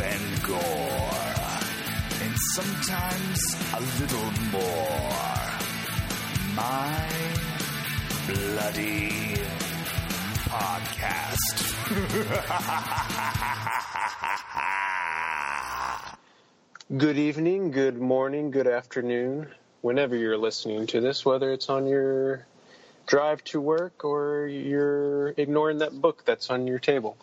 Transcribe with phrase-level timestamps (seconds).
[0.00, 0.58] and gore,
[2.20, 3.38] and sometimes
[3.74, 5.40] a little more.
[6.54, 7.08] My
[8.26, 9.36] Bloody
[10.48, 11.74] Podcast.
[16.98, 19.48] Good evening, good morning, good afternoon,
[19.80, 22.46] whenever you're listening to this, whether it's on your
[23.06, 27.16] drive to work or you're ignoring that book that's on your table.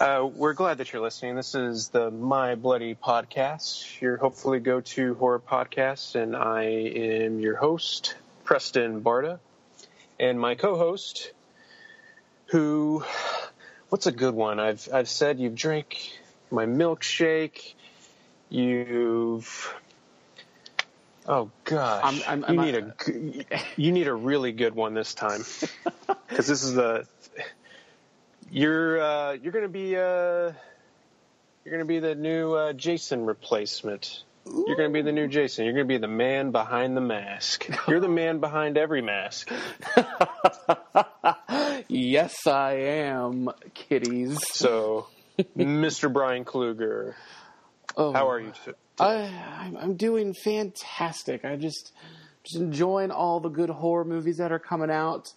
[0.00, 1.34] Uh, we're glad that you're listening.
[1.34, 7.40] This is the My Bloody Podcast, your hopefully go to horror podcast, and I am
[7.40, 9.40] your host, Preston Barta,
[10.20, 11.32] and my co host,
[12.46, 13.04] who,
[13.88, 14.60] what's a good one?
[14.60, 15.96] I've, I've said you've drank
[16.50, 17.74] my milkshake,
[18.50, 19.74] you've.
[21.26, 25.12] Oh gosh, I'm- I'm- you I'm- need a you need a really good one this
[25.12, 25.42] time
[26.28, 27.04] because this is the
[28.50, 30.52] you're uh, you're gonna be uh,
[31.64, 34.22] you're gonna be the new uh, Jason replacement.
[34.46, 35.64] You're gonna be the new Jason.
[35.66, 37.68] You're gonna be the man behind the mask.
[37.86, 39.50] You're the man behind every mask.
[41.88, 44.38] yes, I am, kitties.
[44.52, 45.08] So,
[45.56, 46.10] Mr.
[46.12, 47.14] Brian Kluger,
[47.96, 48.52] Oh, how are you?
[48.64, 51.44] t- I, I'm, I'm doing fantastic.
[51.44, 51.92] I just
[52.44, 55.28] just enjoying all the good horror movies that are coming out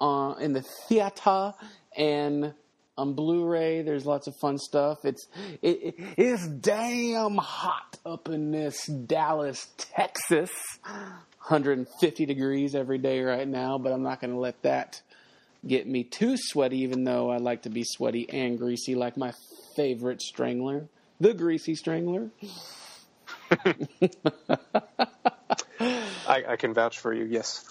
[0.00, 1.54] uh, in the theater
[1.96, 2.54] and
[2.98, 3.82] on Blu-ray.
[3.82, 5.04] There's lots of fun stuff.
[5.04, 5.26] It's
[5.62, 10.50] it, it, it's damn hot up in this Dallas, Texas.
[10.82, 15.00] 150 degrees every day right now, but I'm not going to let that
[15.64, 16.78] get me too sweaty.
[16.78, 19.32] Even though I like to be sweaty and greasy, like my
[19.76, 20.88] favorite strangler,
[21.20, 22.30] the Greasy Strangler.
[26.28, 27.24] I, I can vouch for you.
[27.24, 27.64] Yes.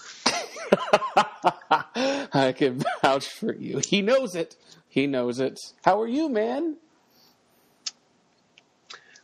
[2.32, 3.78] I can vouch for you.
[3.78, 4.56] He knows it.
[4.88, 5.72] He knows it.
[5.84, 6.76] How are you, man?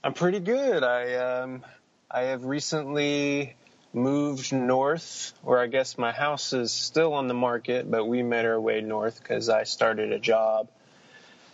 [0.05, 0.83] I'm pretty good.
[0.83, 1.65] I um,
[2.11, 3.55] I have recently
[3.93, 8.45] moved north, or I guess my house is still on the market, but we made
[8.45, 10.69] our way north because I started a job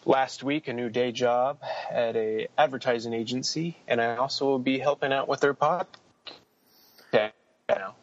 [0.05, 1.59] last week, a new day job
[1.91, 5.87] at a advertising agency, and I also will be helping out with their podcast
[7.69, 7.95] now.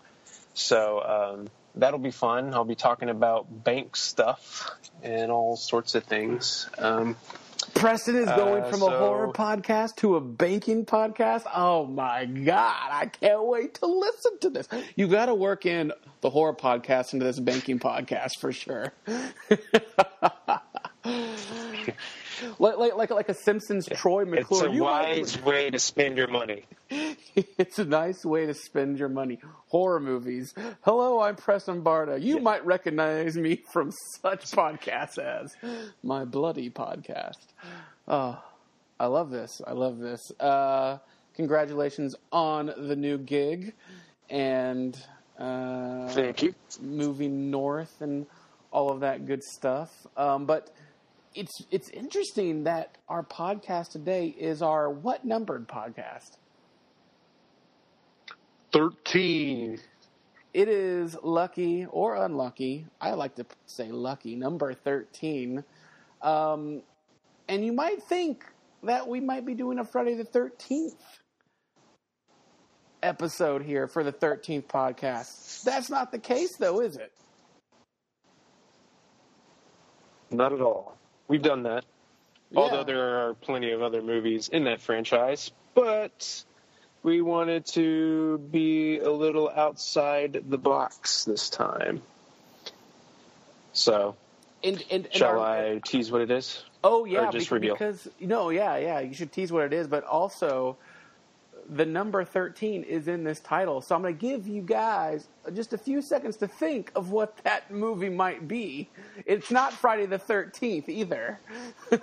[0.54, 2.54] So um, that'll be fun.
[2.54, 4.70] I'll be talking about bank stuff
[5.04, 6.70] and all sorts of things.
[6.78, 7.16] Um,
[7.74, 11.44] Preston is going Uh, from a horror podcast to a banking podcast.
[11.54, 12.90] Oh my god!
[12.92, 14.68] I can't wait to listen to this.
[14.96, 15.92] You got to work in
[16.22, 18.94] the horror podcast into this banking podcast for sure.
[22.60, 24.66] like, like, like, like a Simpsons Troy McClure.
[24.66, 26.66] it's a You might- wise way to spend your money.
[26.90, 29.40] it's a nice way to spend your money.
[29.68, 30.54] Horror movies.
[30.82, 32.22] Hello, I'm Preston Barta.
[32.22, 33.92] You might recognize me from
[34.22, 35.54] such podcasts as
[36.04, 37.38] my Bloody Podcast.
[38.08, 38.42] Oh,
[39.00, 39.62] I love this.
[39.66, 40.22] I love this.
[40.40, 41.00] Uh,
[41.36, 43.74] congratulations on the new gig
[44.30, 44.98] and
[45.38, 46.56] uh, Thank you.
[46.82, 48.26] moving north and
[48.72, 49.92] all of that good stuff.
[50.16, 50.70] Um, but
[51.36, 56.38] it's it's interesting that our podcast today is our what numbered podcast.
[58.72, 59.80] 13.
[60.54, 62.88] It is lucky or unlucky.
[63.00, 65.64] I like to say lucky, number 13.
[66.22, 66.82] Um,
[67.48, 68.46] and you might think
[68.84, 70.96] that we might be doing a Friday the 13th
[73.04, 75.64] episode here for the 13th podcast.
[75.64, 77.12] That's not the case, though, is it?
[80.32, 80.98] Not at all.
[81.28, 81.86] We've done that.
[82.52, 82.60] Yeah.
[82.60, 85.52] Although there are plenty of other movies in that franchise.
[85.74, 86.44] But
[87.04, 92.02] we wanted to be a little outside the box this time.
[93.74, 94.16] So,
[94.64, 96.64] And, and, and shall our- I tease what it is?
[96.84, 97.74] Oh yeah, Or just beca- reveal?
[97.74, 99.00] because no, yeah, yeah.
[99.00, 100.78] You should tease what it is, but also
[101.70, 103.82] the number thirteen is in this title.
[103.82, 107.38] So I'm going to give you guys just a few seconds to think of what
[107.44, 108.90] that movie might be.
[109.26, 111.40] It's not Friday the Thirteenth either.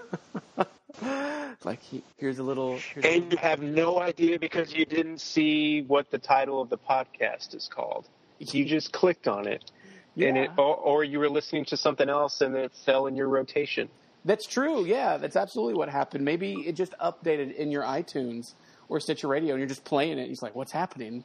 [1.64, 2.78] like he, here's a little.
[2.78, 6.68] Here's a, And you have no idea because you didn't see what the title of
[6.68, 8.08] the podcast is called.
[8.38, 9.70] You just clicked on it.
[10.16, 10.42] And Yeah.
[10.42, 13.88] it or, or you were listening to something else and it fell in your rotation.
[14.24, 14.84] That's true.
[14.84, 16.24] Yeah, that's absolutely what happened.
[16.24, 18.52] Maybe it just updated in your iTunes
[18.92, 20.28] or Stitcher Radio, and you're just playing it.
[20.28, 21.24] He's like, "What's happening?"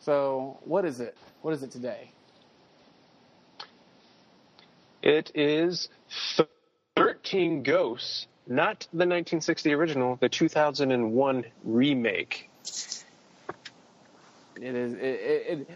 [0.00, 1.16] So, what is it?
[1.40, 2.10] What is it today?
[5.00, 5.88] It is
[6.94, 12.50] 13 Ghosts, not the 1960 original, the 2001 remake.
[14.60, 14.92] It is.
[14.92, 15.00] It.
[15.00, 15.70] it, it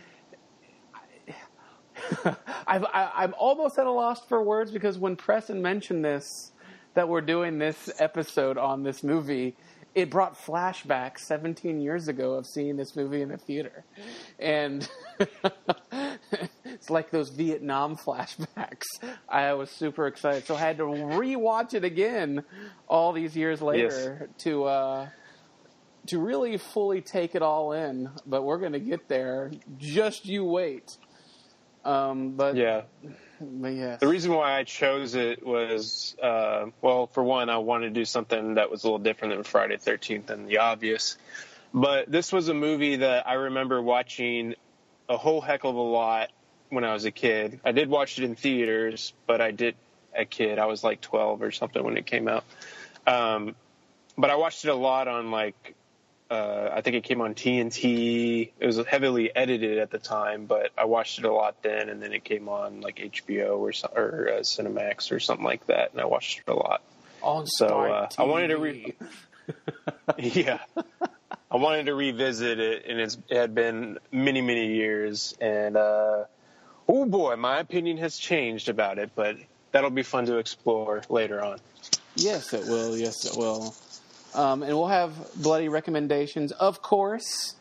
[2.67, 6.53] I've, I, I'm almost at a loss for words because when Preston mentioned this,
[6.93, 9.57] that we're doing this episode on this movie,
[9.97, 13.83] it brought flashbacks 17 years ago of seeing this movie in the theater.
[14.39, 14.87] And
[16.67, 18.85] it's like those Vietnam flashbacks.
[19.27, 20.47] I was super excited.
[20.47, 22.45] So I had to rewatch it again
[22.87, 25.09] all these years later to uh,
[26.09, 28.11] to really fully take it all in.
[28.27, 29.51] But we're going to get there.
[29.79, 30.99] Just you wait.
[31.87, 32.83] Um, but Yeah.
[33.41, 34.01] But yes.
[34.01, 38.05] The reason why I chose it was, uh, well, for one, I wanted to do
[38.05, 41.17] something that was a little different than Friday Thirteenth and the obvious.
[41.73, 44.55] But this was a movie that I remember watching
[45.09, 46.31] a whole heck of a lot
[46.71, 47.61] when I was a kid.
[47.65, 49.77] I did watch it in theaters, but I did
[50.15, 50.59] a kid.
[50.59, 52.45] I was like 12 or something when it came out.
[53.07, 53.55] Um,
[54.17, 55.75] but I watched it a lot on like
[56.31, 58.51] uh, I think it came on TNT.
[58.59, 62.03] It was heavily edited at the time, but I watched it a lot then, and
[62.03, 65.93] then it came on like HBO or so, or uh, Cinemax or something like that,
[65.93, 66.83] and I watched it a lot.
[67.23, 68.95] on so, uh, I wanted to re-
[70.19, 70.59] yeah,
[71.51, 76.25] I wanted to revisit it, and it's, it had been many many years, and uh,
[76.89, 79.37] oh boy, my opinion has changed about it, but
[79.71, 81.61] that'll be fun to explore later on.
[82.17, 82.97] Yes, it will.
[82.97, 83.75] Yes, it will.
[84.37, 87.55] Um, and we'll have bloody recommendations, of course.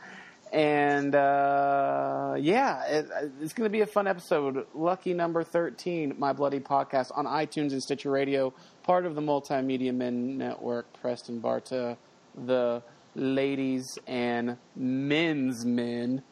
[0.51, 3.10] And uh, yeah, it,
[3.42, 4.66] it's going to be a fun episode.
[4.74, 9.94] Lucky number 13, My Bloody Podcast on iTunes and Stitcher Radio, part of the Multimedia
[9.94, 10.86] Men Network.
[11.01, 11.98] Preston Barta,
[12.36, 12.83] the
[13.16, 16.24] ladies and men's men.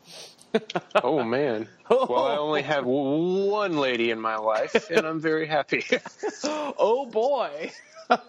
[1.03, 1.67] Oh man.
[1.89, 5.83] Well, I only have one lady in my life, and I'm very happy.
[6.43, 7.71] oh boy.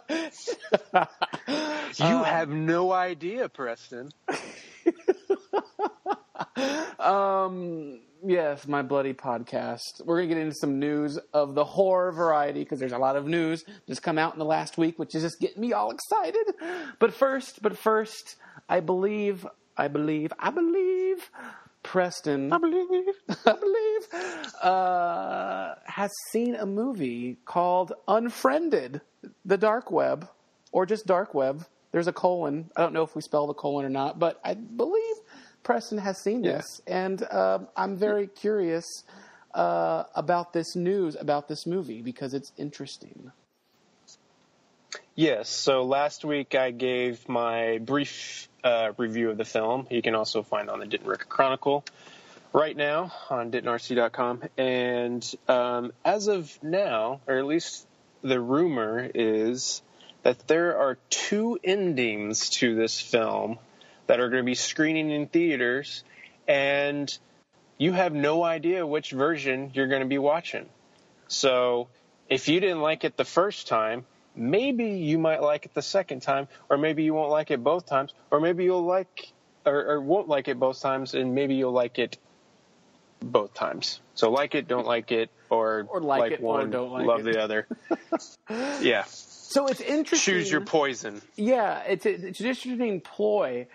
[1.99, 4.11] you have no idea, Preston.
[6.99, 10.03] Um, yes, my bloody podcast.
[10.05, 13.27] We're gonna get into some news of the horror variety because there's a lot of
[13.27, 16.55] news just come out in the last week, which is just getting me all excited.
[16.99, 18.37] But first, but first,
[18.71, 19.47] I believe,
[19.77, 21.31] I believe, I believe,
[21.83, 23.15] Preston, I believe,
[23.47, 29.03] I believe, uh, has seen a movie called Unfriended,
[29.45, 30.29] the dark web,
[30.73, 31.67] or just dark web.
[31.93, 32.71] There's a colon.
[32.77, 35.15] I don't know if we spell the colon or not, but I believe
[35.63, 36.57] Preston has seen Yeah.
[36.57, 39.05] this, and um, I'm very curious
[39.55, 43.31] uh, about this news about this movie because it's interesting.
[45.15, 45.49] Yes.
[45.49, 49.87] So last week I gave my brief uh, review of the film.
[49.91, 51.85] You can also find on the Denton Record-Chronicle
[52.53, 54.43] right now on DentonRC.com.
[54.59, 57.87] And um, as of now, or at least
[58.25, 59.83] the rumor is
[60.23, 63.59] that there are two endings to this film
[64.07, 66.03] that are going to be screening in theaters,
[66.49, 67.17] and
[67.79, 70.67] you have no idea which version you're going to be watching.
[71.29, 71.89] So
[72.29, 76.21] if you didn't like it the first time, maybe you might like it the second
[76.21, 79.33] time, or maybe you won't like it both times, or maybe you'll like
[79.67, 82.19] or, or won't like it both times, and maybe you'll like it
[83.21, 84.01] both times.
[84.15, 87.21] So like it, don't like it, or, Or like it, or one, don't like love
[87.21, 87.33] it.
[87.33, 87.67] the other.
[88.83, 90.35] yeah, So it's interesting.
[90.35, 91.21] choose your poison.
[91.37, 93.67] Yeah, it's a, it's an interesting ploy.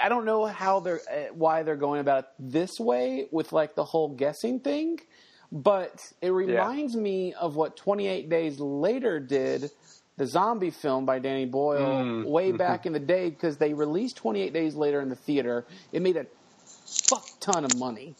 [0.00, 3.74] I don't know how they're uh, why they're going about it this way with like
[3.74, 5.00] the whole guessing thing,
[5.50, 9.70] but it reminds me of what 28 Days Later did,
[10.16, 14.16] the zombie film by Danny Boyle Mm, way back in the day because they released
[14.18, 15.66] 28 Days Later in the theater.
[15.92, 16.26] It made a
[17.08, 18.14] fuck ton of money,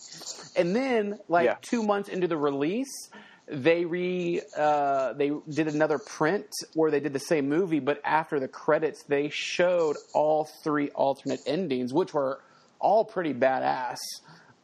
[0.57, 1.57] and then like Yeah.
[1.63, 3.11] two months into the release,
[3.47, 8.39] they re uh, they did another print where they did the same movie, but after
[8.39, 12.41] the credits, they showed all three alternate endings, which were
[12.79, 13.97] all pretty badass.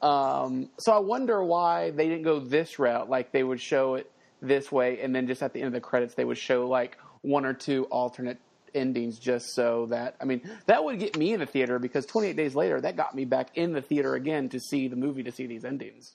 [0.02, 3.08] Um, so I wonder why they didn't go this route.
[3.08, 4.10] Like they would show it
[4.42, 6.98] this way, and then just at the end of the credits, they would show like
[7.22, 8.38] one or two alternate
[8.74, 12.36] endings, just so that I mean that would get me in the theater because 28
[12.36, 15.32] days later, that got me back in the theater again to see the movie to
[15.32, 16.14] see these endings.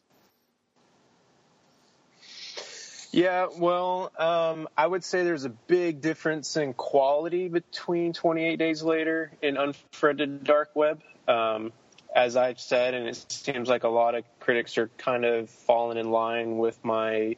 [3.11, 8.83] Yeah, well, um, I would say there's a big difference in quality between 28 Days
[8.83, 11.01] Later and Unfriended Dark Web.
[11.27, 11.71] Um,
[12.15, 15.97] as I've said, and it seems like a lot of critics are kind of falling
[15.97, 17.35] in line with my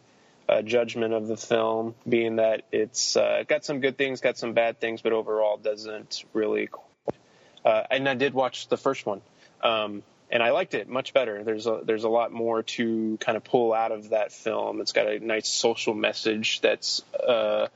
[0.52, 4.54] uh, judgment of the film, being that it's uh, got some good things, got some
[4.54, 6.70] bad things, but overall doesn't really.
[7.64, 9.22] Uh, and I did watch the first one.
[9.64, 11.44] Um, and I liked it much better.
[11.44, 14.82] There's a there's a lot more to kind of pull out of that film.
[14.82, 17.68] It's got a nice social message that's uh,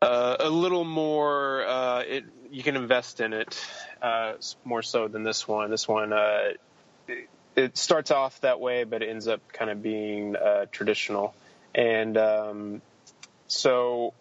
[0.00, 1.64] uh, a little more.
[1.66, 3.60] Uh, it you can invest in it
[4.02, 5.70] uh, more so than this one.
[5.70, 6.52] This one uh,
[7.56, 11.34] it, starts off that way, but it ends up kind of being uh, traditional,
[11.74, 12.82] and um,
[13.46, 14.14] so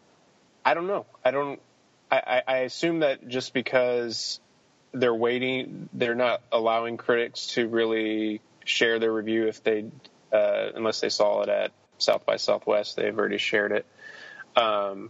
[0.65, 1.05] I don't know.
[1.23, 1.59] I don't.
[2.11, 4.39] I, I, I assume that just because
[4.93, 9.85] they're waiting, they're not allowing critics to really share their review if they,
[10.31, 12.95] uh, unless they saw it at South by Southwest.
[12.95, 13.85] They've already shared it.
[14.55, 15.09] Um,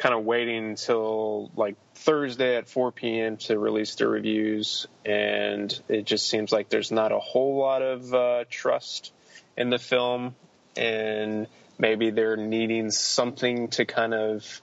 [0.00, 3.36] kind of waiting until like Thursday at 4 p.m.
[3.36, 8.14] to release their reviews, and it just seems like there's not a whole lot of
[8.14, 9.12] uh, trust
[9.58, 10.34] in the film,
[10.74, 11.46] and
[11.78, 14.62] maybe they're needing something to kind of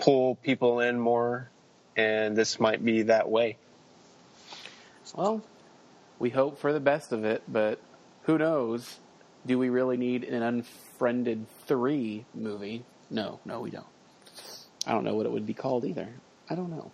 [0.00, 1.48] pull people in more,
[1.96, 3.56] and this might be that way.
[5.14, 5.42] Well,
[6.18, 7.78] we hope for the best of it, but
[8.24, 8.98] who knows?
[9.46, 12.84] Do we really need an Unfriended 3 movie?
[13.10, 13.86] No, no, we don't.
[14.86, 16.08] I don't know what it would be called either.
[16.48, 16.90] I don't know.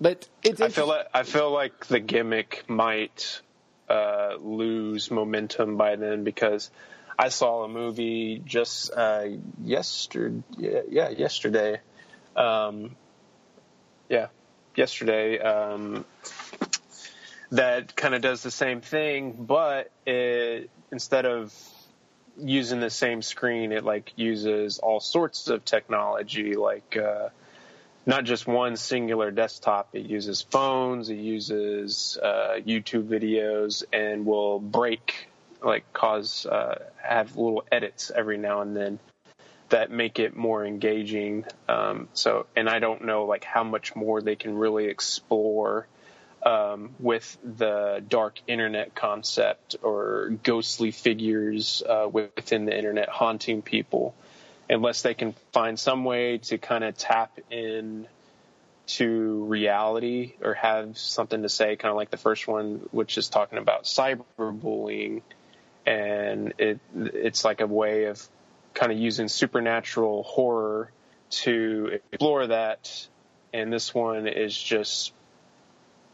[0.00, 3.40] But it's I feel like I feel like the gimmick might
[3.88, 6.70] uh, lose momentum by then because
[7.18, 9.26] I saw a movie just uh,
[9.64, 10.42] yesterday.
[10.56, 11.80] Yeah, yeah, yesterday.
[12.36, 12.94] Um,
[14.08, 14.28] yeah,
[14.76, 15.38] yesterday.
[15.40, 16.04] Um,
[17.50, 21.52] that kind of does the same thing, but it, instead of
[22.38, 27.28] using the same screen, it like uses all sorts of technology, like uh,
[28.06, 29.90] not just one singular desktop.
[29.92, 35.28] It uses phones, it uses uh, YouTube videos, and will break,
[35.62, 38.98] like cause uh, have little edits every now and then
[39.68, 41.44] that make it more engaging.
[41.68, 45.86] Um, so, and I don't know like how much more they can really explore
[46.42, 54.14] um, with the dark internet concept or ghostly figures uh, within the internet haunting people,
[54.70, 58.06] unless they can find some way to kind of tap in
[58.86, 63.28] to reality or have something to say, kind of like the first one, which is
[63.28, 65.22] talking about cyberbullying,
[65.84, 68.26] and it it's like a way of
[68.74, 70.90] kind of using supernatural horror
[71.30, 73.08] to explore that,
[73.52, 75.12] and this one is just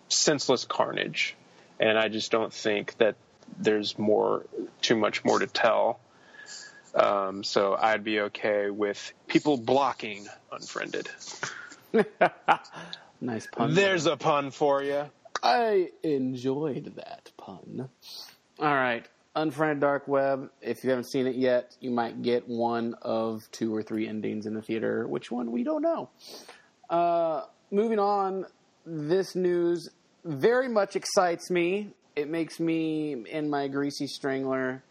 [0.09, 1.35] senseless carnage,
[1.81, 3.17] and I just don't think that
[3.59, 4.45] there's more
[4.81, 6.01] too much more to tell.
[6.95, 11.09] Um, so I'd be okay with people blocking unfriended.
[13.21, 13.75] nice pun.
[13.75, 15.11] There's a pun for you.
[15.43, 17.89] I enjoyed that pun.
[18.61, 19.07] All right,
[19.37, 20.51] Unfriended Dark Web.
[20.63, 24.47] If you haven't seen it yet, you might get one of two or three endings
[24.47, 25.09] in the theater.
[25.09, 26.09] Which one we don't know.
[26.89, 28.47] Uh, moving on,
[28.87, 29.91] this news
[30.25, 31.91] very much excites me.
[32.17, 34.83] It makes me in my greasy strangler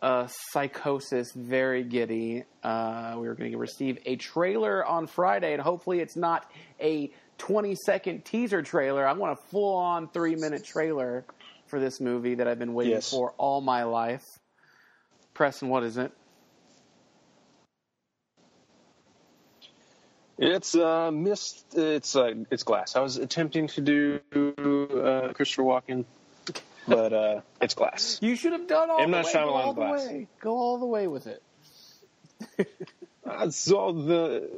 [0.00, 2.44] uh, psychosis very giddy.
[2.62, 6.50] Uh, we are going to receive a trailer on Friday, and hopefully, it's not
[6.80, 9.06] a 20 second teaser trailer.
[9.06, 11.24] I want a full on three minute trailer
[11.66, 13.10] for this movie that I've been waiting Yes.
[13.10, 14.24] for all my life.
[15.34, 16.12] Preston, what is it?
[20.38, 21.64] It's uh, missed.
[21.74, 22.94] It's uh, it's glass.
[22.94, 26.04] I was attempting to do uh, Christopher Walken,
[26.86, 28.18] but uh, it's glass.
[28.22, 29.10] You should have done all M.
[29.10, 29.32] the Night way.
[29.34, 30.06] Go all the Glass.
[30.06, 30.26] way.
[30.40, 31.42] Go all the way with it.
[33.26, 34.48] I saw the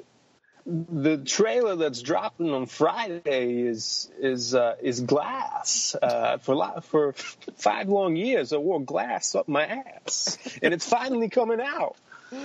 [0.67, 5.97] the trailer that's dropping on Friday is is uh, is glass.
[6.01, 7.13] Uh, for for
[7.57, 11.97] five long years, I wore glass up my ass, and it's finally coming out.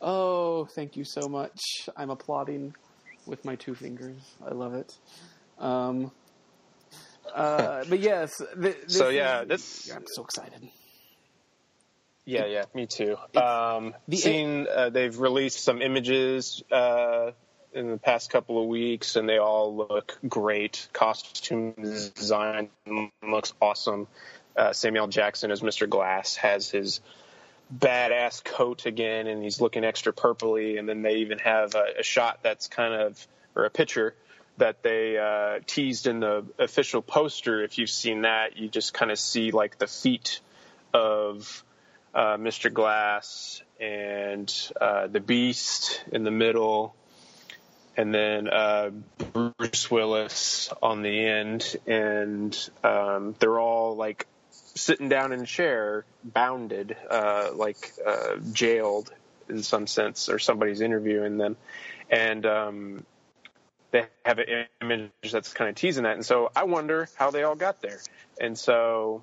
[0.00, 1.58] Oh, thank you so much.
[1.96, 2.74] I'm applauding
[3.26, 4.16] with my two fingers.
[4.44, 4.96] I love it.
[5.58, 6.12] Um,
[7.34, 10.68] uh, but yes, th- this So, yeah, is- this- I'm so excited.
[12.24, 13.16] Yeah, yeah, me too.
[13.34, 17.32] Um, the- seen uh, they've released some images uh,
[17.72, 20.88] in the past couple of weeks, and they all look great.
[20.92, 21.74] Costume
[22.14, 22.68] design
[23.26, 24.06] looks awesome.
[24.56, 25.88] Uh, Samuel Jackson as Mr.
[25.88, 27.00] Glass has his
[27.76, 30.78] badass coat again, and he's looking extra purpley.
[30.78, 34.14] And then they even have a, a shot that's kind of or a picture
[34.58, 37.62] that they uh, teased in the official poster.
[37.62, 40.40] If you've seen that, you just kind of see like the feet
[40.92, 41.64] of
[42.14, 42.72] uh, Mr.
[42.72, 46.94] Glass and uh, the Beast in the middle,
[47.96, 48.90] and then uh,
[49.32, 54.26] Bruce Willis on the end, and um, they're all like
[54.80, 59.12] sitting down in a chair, bounded, uh, like uh, jailed
[59.48, 61.56] in some sense, or somebody's interviewing them,
[62.10, 63.06] and um,
[63.90, 67.42] they have an image that's kind of teasing that, and so I wonder how they
[67.42, 68.00] all got there,
[68.40, 69.22] and so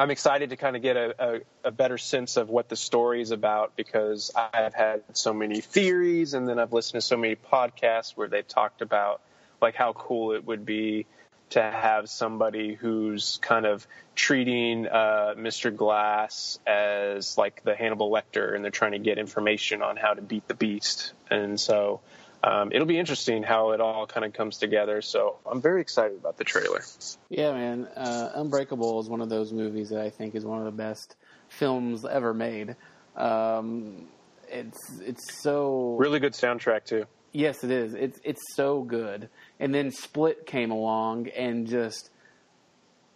[0.00, 3.20] I'm excited to kind of get a, a, a better sense of what the story
[3.20, 7.34] is about because I've had so many theories and then I've listened to so many
[7.34, 9.20] podcasts where they've talked about
[9.60, 11.06] like how cool it would be
[11.50, 15.74] to have somebody who's kind of treating uh, Mr.
[15.74, 20.22] Glass as like the Hannibal Lecter, and they're trying to get information on how to
[20.22, 21.12] beat the beast.
[21.30, 22.00] And so
[22.42, 25.02] um, it'll be interesting how it all kind of comes together.
[25.02, 26.82] So I'm very excited about the trailer.
[27.28, 27.88] Yeah, man.
[27.96, 31.16] Uh, Unbreakable is one of those movies that I think is one of the best
[31.48, 32.76] films ever made.
[33.16, 34.06] Um,
[34.50, 37.06] it's it's so Really good soundtrack too.
[37.32, 37.94] Yes, it is.
[37.94, 39.28] It's it's so good.
[39.60, 42.10] And then Split came along and just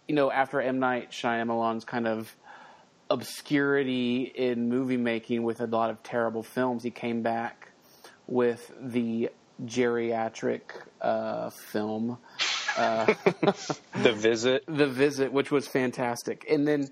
[0.07, 2.35] you know, after M Night Shyamalan's kind of
[3.09, 7.69] obscurity in movie making with a lot of terrible films, he came back
[8.27, 9.29] with the
[9.65, 10.61] geriatric
[11.01, 12.17] uh, film,
[12.77, 13.05] uh,
[14.01, 14.63] The Visit.
[14.67, 16.45] The Visit, which was fantastic.
[16.49, 16.89] And then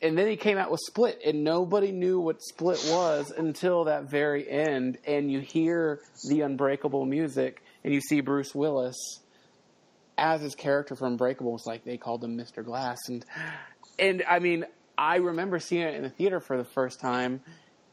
[0.00, 4.04] and then he came out with Split, and nobody knew what Split was until that
[4.04, 4.98] very end.
[5.06, 8.96] And you hear the Unbreakable music, and you see Bruce Willis
[10.16, 11.54] as his character from Unbreakable.
[11.56, 12.64] It's like they called him Mr.
[12.64, 13.24] Glass, and
[13.98, 14.64] and I mean,
[14.96, 17.40] I remember seeing it in the theater for the first time,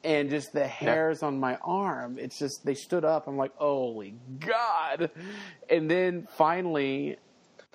[0.03, 2.17] and just the hairs on my arm.
[2.19, 3.27] It's just they stood up.
[3.27, 5.11] I'm like, holy god!
[5.69, 7.17] And then finally,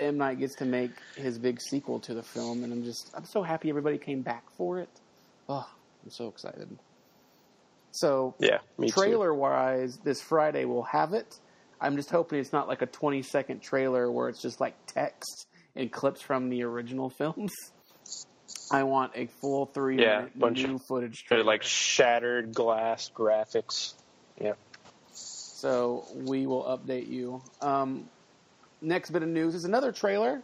[0.00, 3.24] M Night gets to make his big sequel to the film, and I'm just I'm
[3.24, 4.90] so happy everybody came back for it.
[5.48, 5.68] Oh,
[6.04, 6.68] I'm so excited.
[7.92, 8.92] So Yeah, me too.
[8.94, 11.38] trailer wise, this Friday we'll have it.
[11.80, 15.46] I'm just hoping it's not like a 20 second trailer where it's just like text
[15.76, 17.52] and clips from the original films.
[18.72, 21.44] I want a full three Yeah, minute bunch new of- footage trailer.
[21.44, 23.94] like shattered glass graphics.
[24.40, 24.52] Yeah.
[25.12, 27.42] So we will update you.
[27.60, 28.08] Um,
[28.80, 30.42] next bit of news is another trailer,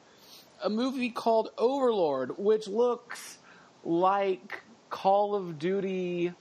[0.62, 3.38] a movie called Overlord, which looks
[3.84, 6.32] like Call of Duty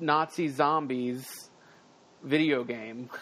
[0.00, 1.50] Nazi zombies
[2.22, 3.10] video game.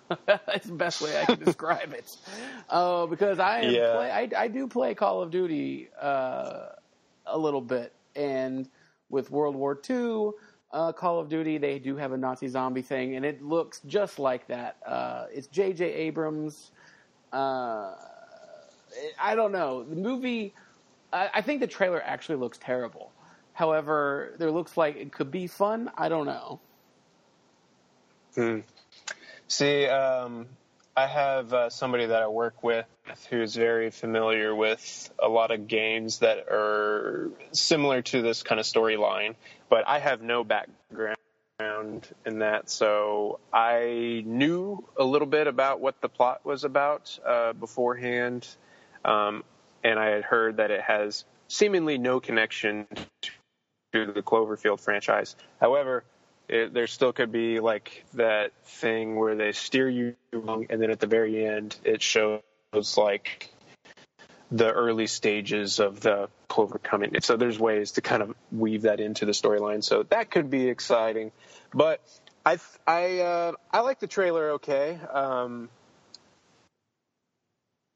[0.26, 2.16] That's the best way I can describe it.
[2.68, 3.92] Uh, because I am Yeah.
[3.92, 6.68] play, I, I do play Call of Duty uh,
[7.26, 8.68] a little bit, and
[9.10, 10.30] with World War II,
[10.72, 14.18] uh, Call of Duty, they do have a Nazi zombie thing, and it looks just
[14.18, 14.76] like that.
[14.86, 15.84] Uh, it's J.J.
[15.84, 16.72] Abrams.
[17.32, 17.94] Uh,
[19.20, 19.84] I don't know.
[19.84, 20.54] The movie,
[21.12, 23.12] I, I think the trailer actually looks terrible.
[23.54, 25.90] However, there looks like it could be fun.
[25.96, 26.60] I don't know.
[29.52, 30.46] See, um,
[30.96, 32.86] I have uh, somebody that I work with
[33.28, 38.64] who's very familiar with a lot of games that are similar to this kind of
[38.64, 39.34] storyline,
[39.68, 41.18] but I have no background
[42.24, 47.52] in that, so I knew a little bit about what the plot was about uh,
[47.52, 48.48] beforehand,
[49.04, 49.44] um,
[49.84, 52.86] and I had heard that it has seemingly no connection
[53.92, 55.36] to the Cloverfield franchise.
[55.60, 56.04] However,
[56.48, 60.90] it, there still could be like that thing where they steer you wrong, and then
[60.90, 62.42] at the very end, it shows
[62.96, 63.52] like
[64.50, 67.14] the early stages of the Clover coming.
[67.22, 69.82] So there's ways to kind of weave that into the storyline.
[69.82, 71.32] So that could be exciting.
[71.72, 72.00] But
[72.44, 74.50] I I uh, I like the trailer.
[74.52, 74.98] Okay.
[75.10, 75.70] Um,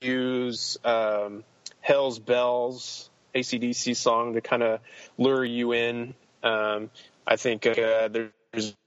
[0.00, 1.44] use um,
[1.80, 4.80] Hell's Bells ACDC song to kind of
[5.18, 6.14] lure you in.
[6.42, 6.90] Um,
[7.26, 8.30] I think uh, there's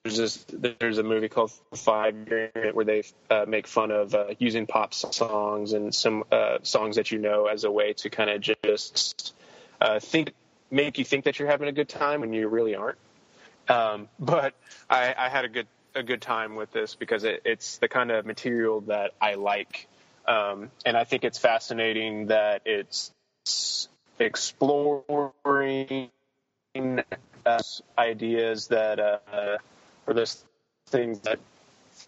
[0.03, 0.45] there's this,
[0.79, 2.15] there's a movie called Five
[2.73, 7.11] where they uh, make fun of uh, using pop songs and some uh, songs that
[7.11, 9.35] you know as a way to kind of just
[9.81, 10.33] uh, think
[10.71, 12.97] make you think that you're having a good time when you really aren't.
[13.67, 14.55] Um, but
[14.89, 18.11] I, I had a good a good time with this because it, it's the kind
[18.11, 19.87] of material that I like,
[20.27, 23.11] um, and I think it's fascinating that it's
[24.19, 26.09] exploring
[27.97, 29.57] ideas that uh,
[30.07, 30.43] or those
[30.87, 31.39] things that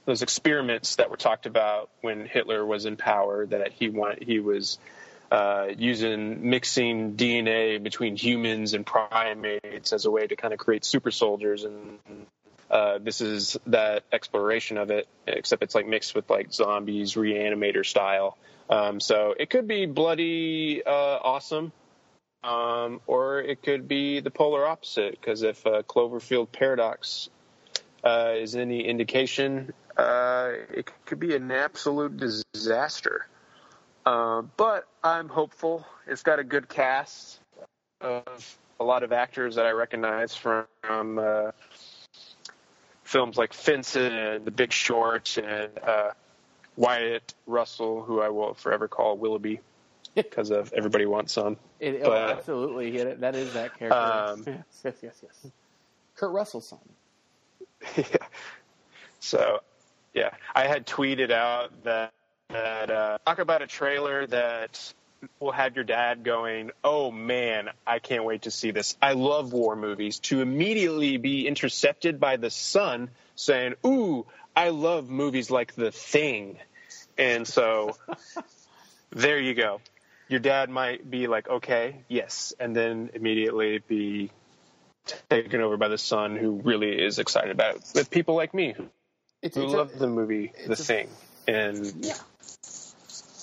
[0.05, 4.39] those experiments that were talked about when Hitler was in power that he wanted he
[4.39, 4.79] was
[5.31, 10.83] uh, using mixing DNA between humans and primates as a way to kind of create
[10.83, 11.99] super soldiers and
[12.69, 17.85] uh, this is that exploration of it except it's like mixed with like zombies reanimator
[17.85, 18.37] style.
[18.69, 21.73] Um, so it could be bloody uh, awesome
[22.43, 27.29] um, or it could be the polar opposite because if uh, Cloverfield paradox
[28.03, 33.27] uh, is any indication, uh, it could be an absolute disaster.
[34.05, 35.85] Uh, but I'm hopeful.
[36.07, 37.39] It's got a good cast
[37.99, 40.65] of a lot of actors that I recognize from
[41.19, 41.51] uh,
[43.03, 46.11] films like Fences and The Big Short and uh,
[46.75, 49.59] Wyatt Russell, who I will forever call Willoughby
[50.15, 51.57] because of Everybody Wants Some.
[51.79, 53.97] It, oh, absolutely, yeah, that is that character.
[53.97, 55.51] Um, yes, yes, yes, yes.
[56.15, 56.79] Kurt Russell's son.
[57.97, 58.03] yeah.
[59.19, 59.59] So,
[60.13, 62.11] yeah, I had tweeted out that
[62.49, 64.93] that uh, talk about a trailer that
[65.39, 68.97] will have your dad going, "Oh man, I can't wait to see this.
[69.01, 75.09] I love war movies." To immediately be intercepted by the son saying, "Ooh, I love
[75.09, 76.57] movies like The Thing,"
[77.17, 77.95] and so
[79.11, 79.79] there you go.
[80.31, 84.31] Your dad might be like, "Okay, yes," and then immediately be
[85.29, 87.83] taken over by the son who really is excited about it.
[87.95, 88.89] With people like me who,
[89.41, 91.09] It's, who it's love a, the movie The a- Thing,
[91.47, 92.17] and yeah.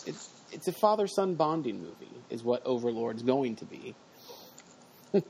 [0.07, 3.95] It's it's a father son bonding movie, is what Overlord's going to be.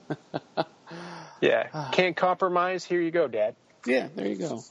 [1.41, 2.85] yeah, can't compromise.
[2.85, 3.57] Here you go, Dad.
[3.87, 4.65] Yeah, there you go.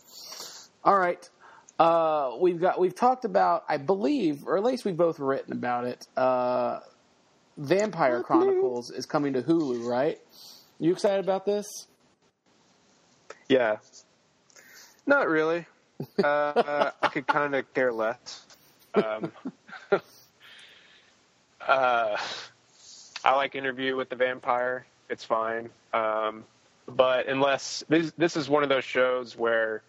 [0.83, 1.29] All right.
[1.79, 5.85] Uh, we've got we've talked about, I believe, or at least we've both written about
[5.85, 6.07] it.
[6.17, 6.79] Uh,
[7.57, 10.19] Vampire Chronicles is coming to Hulu, right?
[10.79, 11.65] You excited about this?
[13.49, 13.77] Yeah.
[15.05, 15.65] Not really.
[16.23, 18.45] Uh, I could kind of care less.
[18.93, 19.31] Um,
[19.91, 19.99] uh,
[23.25, 24.85] I like Interview with the Vampire.
[25.09, 25.71] It's fine.
[25.95, 26.43] Um,
[26.87, 29.81] but unless this, this is one of those shows where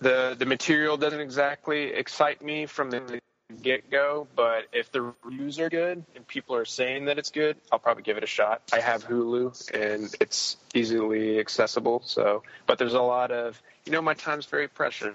[0.00, 3.20] the the material doesn't exactly excite me from the
[3.62, 7.56] get go, but if the reviews are good and people are saying that it's good,
[7.70, 8.62] I'll probably give it a shot.
[8.72, 12.02] I have Hulu and it's easily accessible.
[12.04, 15.14] So, but there's a lot of you know my time's very precious,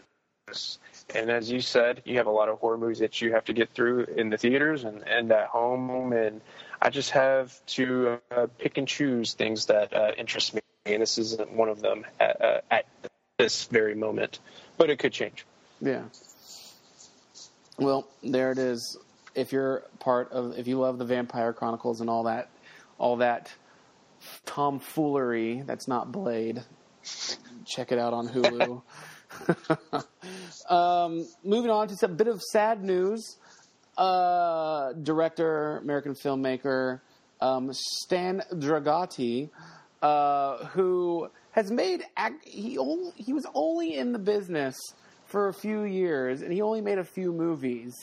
[1.14, 3.54] and as you said, you have a lot of horror movies that you have to
[3.54, 6.42] get through in the theaters and and at home, and
[6.82, 11.18] I just have to uh, pick and choose things that uh, interest me, and this
[11.18, 12.86] isn't one of them at, uh, at
[13.38, 14.40] this very moment,
[14.78, 15.46] but it could change.
[15.82, 16.04] Yeah.
[17.78, 18.98] Well, there it is.
[19.34, 22.50] If you're part of, if you love the Vampire Chronicles and all that,
[22.98, 23.54] all that
[24.46, 26.64] tomfoolery that's not Blade,
[27.66, 28.82] check it out on Hulu.
[30.72, 33.38] um, moving on to some bit of sad news.
[33.98, 37.00] Uh, director, American filmmaker
[37.42, 39.50] um, Stan Dragoti,
[40.02, 42.04] uh, who has made
[42.44, 44.76] he only, he was only in the business
[45.26, 47.94] for a few years, and he only made a few movies.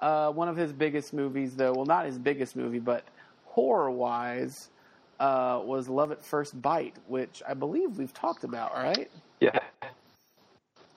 [0.00, 3.04] Uh, one of his biggest movies, though, well, not his biggest movie, but
[3.44, 4.70] horror wise,
[5.20, 9.10] uh, was Love at First Bite, which I believe we've talked about, right?
[9.40, 9.58] Yeah,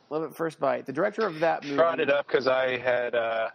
[0.10, 0.86] Love at First Bite.
[0.86, 1.76] The director of that movie.
[1.76, 3.16] brought it up because I had.
[3.16, 3.50] Uh,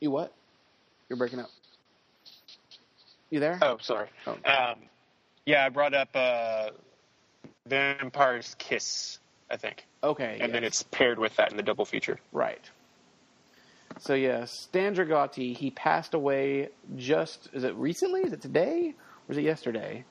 [0.00, 0.32] You what?
[1.08, 1.50] You're breaking up.
[3.28, 3.58] You there?
[3.60, 4.08] oh, sorry.
[4.26, 4.32] Oh.
[4.32, 4.76] Um,
[5.50, 6.70] yeah, I brought up uh,
[7.66, 9.18] Vampire's Kiss,
[9.50, 10.38] I think, Okay.
[10.40, 12.18] and then it's paired with that in the double feature.
[12.32, 12.64] Right.
[13.98, 18.20] So yes, Stan Dragoti, he passed away just is it recently?
[18.22, 18.94] Is it today?
[19.28, 20.04] Or is it yesterday?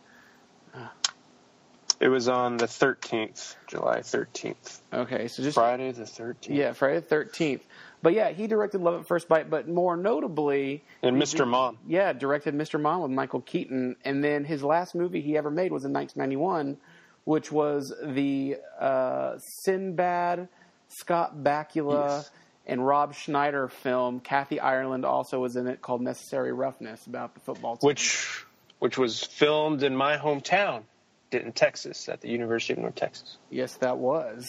[2.01, 4.79] It was on the 13th, July 13th.
[4.93, 6.47] Okay, so just Friday the 13th.
[6.49, 7.65] yeah, Friday the thirteenth.
[8.01, 11.37] But yeah, he directed Love at First Bite, but more notably And Mr.
[11.39, 11.77] did- Mom.
[11.87, 12.79] Yeah, directed Mr.
[12.79, 16.77] Mom with Michael Keaton, and then his last movie he ever made was in 1991,
[17.25, 20.47] which was the uh, Sinbad,
[20.87, 22.31] Scott Bakula, Yes.
[22.65, 24.19] and Rob Schneider film.
[24.21, 27.85] Kathy Ireland also was in it, called Necessary Roughness, about the football team.
[27.87, 28.45] Which,
[28.79, 30.83] which was filmed in my hometown,
[31.31, 33.37] in Texas, at the University of North Texas.
[33.49, 34.47] Yes, that was.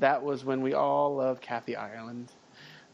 [0.00, 2.30] That was when we all loved Kathy Ireland.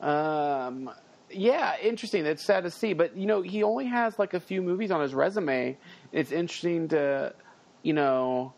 [0.00, 0.90] Um,
[1.30, 2.26] yeah, interesting.
[2.26, 5.00] It's sad to see, but you know, he only has like a few movies on
[5.00, 5.76] his resume.
[6.12, 7.34] It's interesting to,
[7.82, 8.52] you know,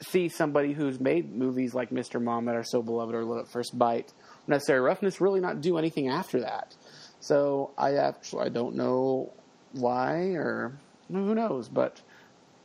[0.00, 2.22] see somebody who's made movies like Mr.
[2.22, 4.12] Mom that are so beloved or Love at First Bite,
[4.46, 6.74] Necessary Roughness, really not do anything after that.
[7.20, 9.32] So I actually I don't know
[9.72, 10.78] why or
[11.10, 12.00] who knows, but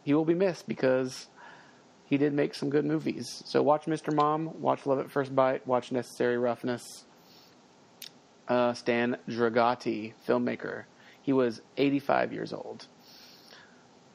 [0.04, 1.28] he will be missed because
[2.06, 3.42] he did make some good movies.
[3.46, 4.14] So watch Mr.
[4.14, 7.06] Mom, watch Love at First Bite, watch Necessary Roughness.
[8.48, 10.84] Uh, Stan Dragoti, filmmaker.
[11.22, 12.88] He was 85 years old.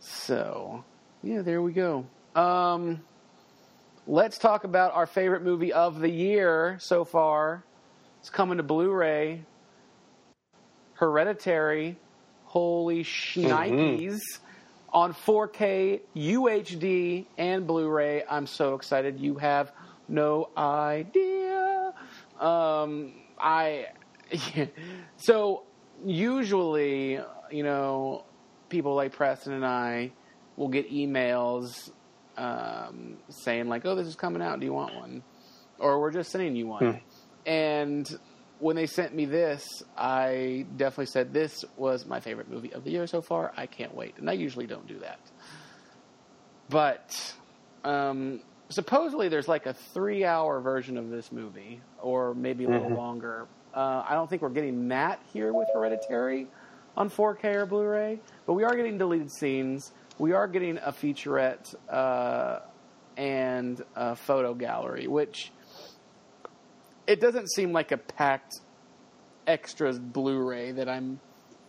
[0.01, 0.85] So,
[1.23, 2.07] yeah, there we go.
[2.35, 3.01] Um,
[4.07, 7.65] let's talk about our favorite movie of the year so far.
[8.21, 9.43] It's coming to Blu-ray.
[10.95, 11.97] Hereditary.
[12.45, 14.21] Holy shnikes.
[14.91, 18.25] On 4K, UHD, and Blu-ray.
[18.29, 19.21] I'm so excited.
[19.21, 19.73] You have
[20.09, 21.93] no idea.
[22.41, 23.89] Um, I
[25.17, 25.63] so
[26.05, 28.25] usually, you know,
[28.69, 30.13] people like Preston and I
[30.57, 31.91] will get emails
[32.37, 34.61] um, saying like, "Oh, this is coming out.
[34.61, 35.23] Do you want one?"
[35.79, 36.83] Or we're just sending you one.
[37.47, 38.09] And
[38.59, 39.65] when they sent me this,
[39.97, 43.53] I definitely said this was my favorite movie of the year so far.
[43.57, 44.17] I can't wait.
[44.19, 45.21] And I usually don't do that.
[46.69, 47.35] But
[47.85, 52.91] um, supposedly there's like a three hour version of this movie, or maybe a little
[52.97, 53.47] longer.
[53.79, 56.49] Uh, I don't think we're getting that here with Hereditary
[56.97, 59.93] on 4K or Blu-ray, but we are getting deleted scenes.
[60.19, 62.59] We are getting a featurette uh,
[63.17, 65.53] and a photo gallery, which
[67.07, 68.57] it doesn't seem like a packed
[69.47, 71.21] extras Blu-ray that I'm.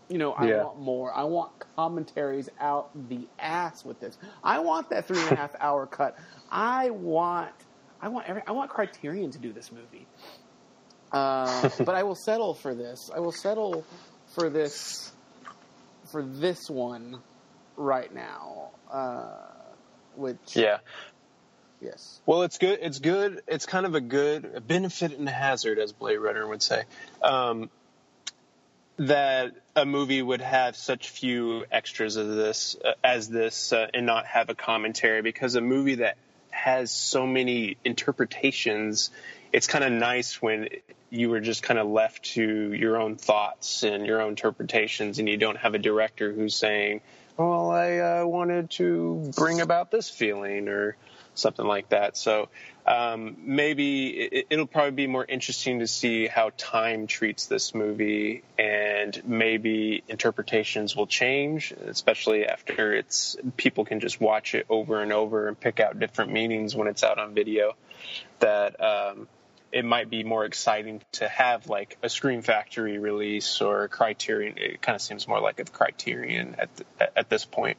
[0.09, 0.63] You know, I Yeah.
[0.63, 1.13] want more.
[1.13, 4.17] I want commentaries out the ass with this.
[4.43, 6.17] I want that three and a half hour cut.
[6.49, 7.51] I want,
[8.01, 10.07] I want every, I want Criterion to do this movie.
[11.11, 13.09] Uh, but I will settle for this.
[13.13, 13.85] I will settle
[14.35, 15.11] for this,
[16.11, 17.19] for this one,
[17.77, 18.71] right now.
[18.91, 19.27] Uh,
[20.15, 20.79] which Yeah.
[21.81, 22.79] yes, Well, it's good.
[22.81, 23.41] It's good.
[23.47, 26.83] It's kind of a good a benefit and a hazard, as Blade Runner would say,
[27.21, 27.69] um,
[28.97, 34.05] that a movie would have such few extras as this, uh, as this, uh, and
[34.05, 35.21] not have a commentary.
[35.21, 36.17] Because a movie that
[36.49, 39.09] has so many interpretations,
[39.53, 40.67] it's kind of nice when
[41.09, 45.27] you were just kind of left to your own thoughts and your own interpretations, and
[45.27, 47.01] you don't have a director who's saying,
[47.37, 50.95] "Well, I uh, wanted to bring about this feeling," or
[51.39, 52.17] something like that.
[52.17, 52.49] So
[52.85, 58.43] um, maybe it, it'll probably be more interesting to see how time treats this movie,
[58.57, 65.11] and maybe interpretations will change, especially after it's people can just watch it over and
[65.11, 67.75] over and pick out different meanings when it's out on video.
[68.39, 69.27] That um,
[69.71, 74.55] it might be more exciting to have like a Scream Factory release or a Criterion.
[74.57, 76.85] It kind of seems more like a Criterion at the,
[77.17, 77.77] at this point.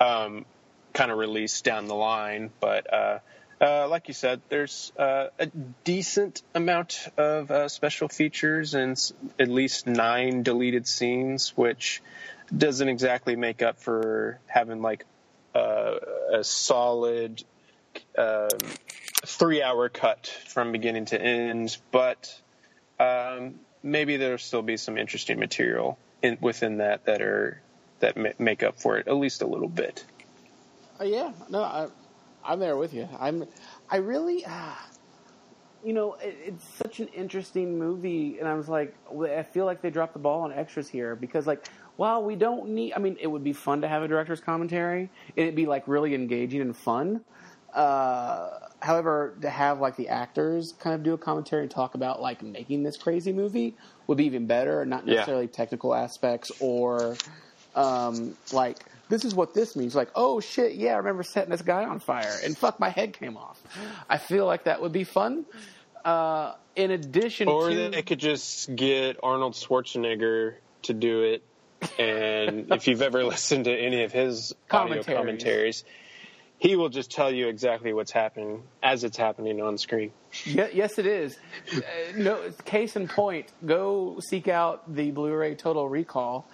[0.00, 0.44] Um,
[0.92, 2.50] kind of release down the line.
[2.60, 3.18] But uh,
[3.60, 5.46] uh, like you said, there's uh, a
[5.84, 9.00] decent amount of uh, special features and
[9.38, 12.02] at least nine deleted scenes, which
[12.56, 15.04] doesn't exactly make up for having like
[15.54, 15.94] uh,
[16.34, 17.42] a solid
[18.18, 18.48] um,
[19.24, 21.76] three-hour cut from beginning to end.
[21.90, 22.38] But
[22.98, 27.60] um, maybe there'll still be some interesting material in, within that that are
[28.00, 30.04] that ma- make up for it at least a little bit.
[31.00, 31.88] Uh, yeah, no, I,
[32.44, 33.08] I'm there with you.
[33.18, 33.46] I'm,
[33.88, 34.88] I really, ah,
[35.84, 39.82] you know, it, it's such an interesting movie, and I was like, I feel like
[39.82, 43.16] they dropped the ball on extras here because, like, while we don't need, I mean,
[43.20, 46.60] it would be fun to have a director's commentary, and it'd be like really engaging
[46.60, 47.22] and fun.
[47.72, 52.20] Uh, however, to have like the actors kind of do a commentary and talk about
[52.20, 53.74] like making this crazy movie
[54.06, 55.14] would be even better, not Yeah.
[55.14, 57.16] necessarily technical aspects or
[57.74, 59.94] um, like this is what this means.
[59.94, 63.12] Like, oh shit, yeah, I remember setting this guy on fire and fuck, my head
[63.18, 63.60] came off.
[64.08, 65.44] I feel like that would be fun.
[66.04, 71.42] Uh, in addition Or to they could just get Arnold Schwarzenegger to do it.
[71.98, 75.16] And if you've ever listened to any of his audio Commentaries.
[75.16, 75.84] commentaries,
[76.62, 80.12] he will just tell you exactly what's happening as it's happening on screen.
[80.44, 81.36] Ye- yes, it is.
[81.74, 81.80] Uh,
[82.16, 86.48] no, case in point, go seek out the Blu-ray Total Recall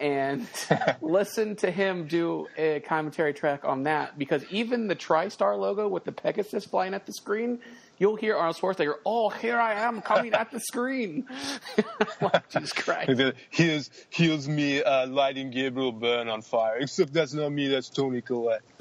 [0.00, 0.48] and
[1.00, 6.02] listen to him do a commentary track on that because even the TriStar logo with
[6.02, 7.60] the Pegasus flying at the screen,
[8.02, 11.26] you'll hear Arnold Schwarzenegger, "Oh, here I am coming at the screen."
[12.50, 13.34] Jesus Christ.
[13.50, 18.20] Here's, here's me uh, lighting Gabriel Byrne on fire, except that's not me, that's Toni
[18.20, 18.62] Collette.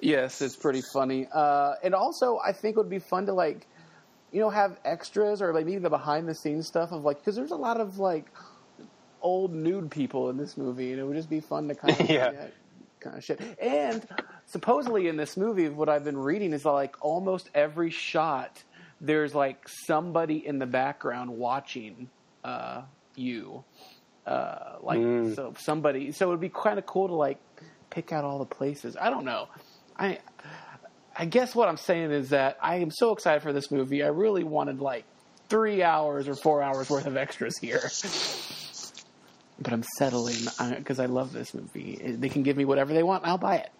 [0.00, 1.26] Yes, it's pretty funny.
[1.32, 3.66] Uh, and also, I think it would be fun to like,
[4.32, 7.34] you know, have extras or like maybe the behind the scenes stuff of like because
[7.36, 8.26] there's a lot of like
[9.20, 12.08] old nude people in this movie, and it would just be fun to kind of
[12.10, 12.46] Yeah.
[13.00, 13.40] Kind of shit.
[13.60, 14.06] And
[14.46, 18.62] supposedly in this movie, what I've been reading is like almost every shot
[19.00, 22.08] there's like somebody in the background watching
[22.44, 22.82] uh,
[23.14, 23.62] you.
[24.26, 25.34] Uh, like Mm.
[25.34, 27.38] so somebody so it would be kind of cool to like
[27.90, 28.96] pick out all the places.
[29.00, 29.48] I don't know.
[29.96, 30.18] I
[31.16, 34.02] I guess what I'm saying is that I am so excited for this movie.
[34.02, 35.04] I really wanted like
[35.48, 37.88] three hours or four hours worth of extras here.
[39.60, 40.36] But I'm settling
[40.76, 42.00] because I love this movie.
[42.18, 43.70] They can give me whatever they want, I'll buy it.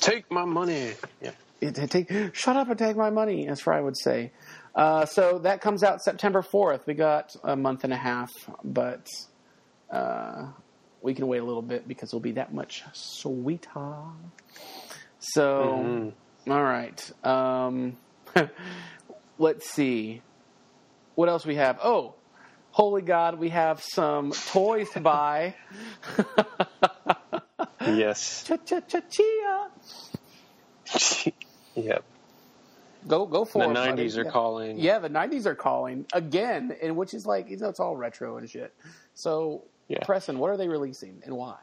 [0.00, 0.92] Take my money.
[1.22, 1.30] Yeah.
[1.60, 4.32] It- it take, shut up and take my money, as Fry would say.
[4.74, 6.86] Uh, so that comes out September 4th.
[6.86, 8.30] We got a month and a half,
[8.62, 9.06] but
[9.90, 10.48] uh,
[11.00, 13.94] we can wait a little bit because it'll be that much sweeter.
[15.20, 16.12] So,
[16.48, 17.12] all right.
[17.24, 17.96] Um,
[19.38, 20.20] let's see.
[21.14, 21.78] What else we have?
[21.82, 22.14] Oh,
[22.74, 25.54] holy God, we have some toys to buy.
[27.86, 28.44] Yes.
[28.46, 29.68] Cha cha cha chia.
[31.76, 32.04] yep.
[33.06, 33.74] Go go for The it.
[33.74, 34.04] buddy.
[34.04, 34.30] 90s are Yeah.
[34.30, 34.78] calling.
[34.78, 38.38] Yeah, the '90s are calling again, and which is like you know it's all retro
[38.38, 38.74] and shit.
[39.14, 40.02] So, Yeah.
[40.04, 41.58] Preston, what are they releasing and why?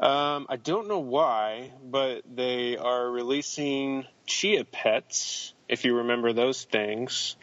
[0.00, 6.64] Um, I don't know why, but they are releasing Chia Pets, if you remember those
[6.64, 7.36] things,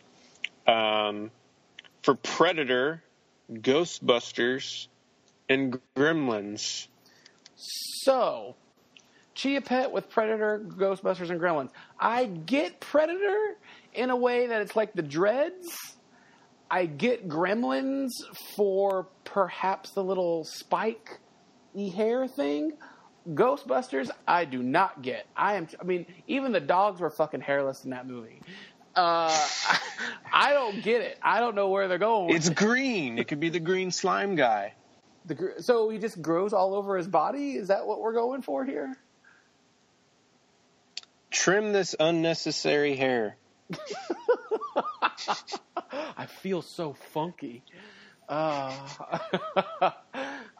[0.67, 1.32] um,
[2.09, 3.03] for Predator,
[3.53, 4.87] Ghostbusters,
[5.47, 6.87] and Gremlins.
[8.03, 8.55] So,
[9.35, 11.69] Chia Pet with Predator, Ghostbusters, and Gremlins.
[11.99, 13.57] I get Predator
[13.93, 15.67] in a way that it's like the Dreads.
[16.71, 18.09] I get Gremlins
[18.55, 21.19] for perhaps the little spike
[21.93, 22.71] hair thing.
[23.35, 25.27] Ghostbusters, I do not get.
[25.35, 25.67] I am.
[25.79, 28.41] I mean, even the dogs were fucking hairless in that movie.
[28.99, 29.47] Uh,
[30.33, 31.17] I don't get it.
[31.21, 32.27] I don't know where they're going.
[32.27, 33.17] with It's green.
[33.17, 34.73] It could be the green slime guy.
[35.25, 37.53] The, gr- so he just grows all over his body.
[37.53, 38.95] Is that what we're going for here?
[41.31, 43.38] Trim this unnecessary hair.
[46.17, 47.63] I feel so funky.
[48.27, 48.73] Uh,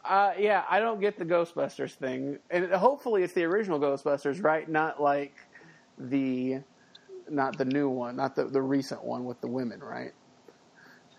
[0.04, 4.68] uh, yeah, I don't get the Ghostbusters thing, and hopefully it's the original Ghostbusters, right?
[4.68, 5.34] Not like
[5.98, 6.60] the,
[7.30, 10.12] not the new one, not the the recent one with the women, right?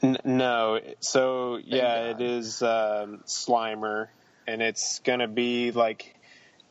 [0.04, 4.08] N- no, so yeah, it is um, Slimer,
[4.47, 6.15] and it's gonna be like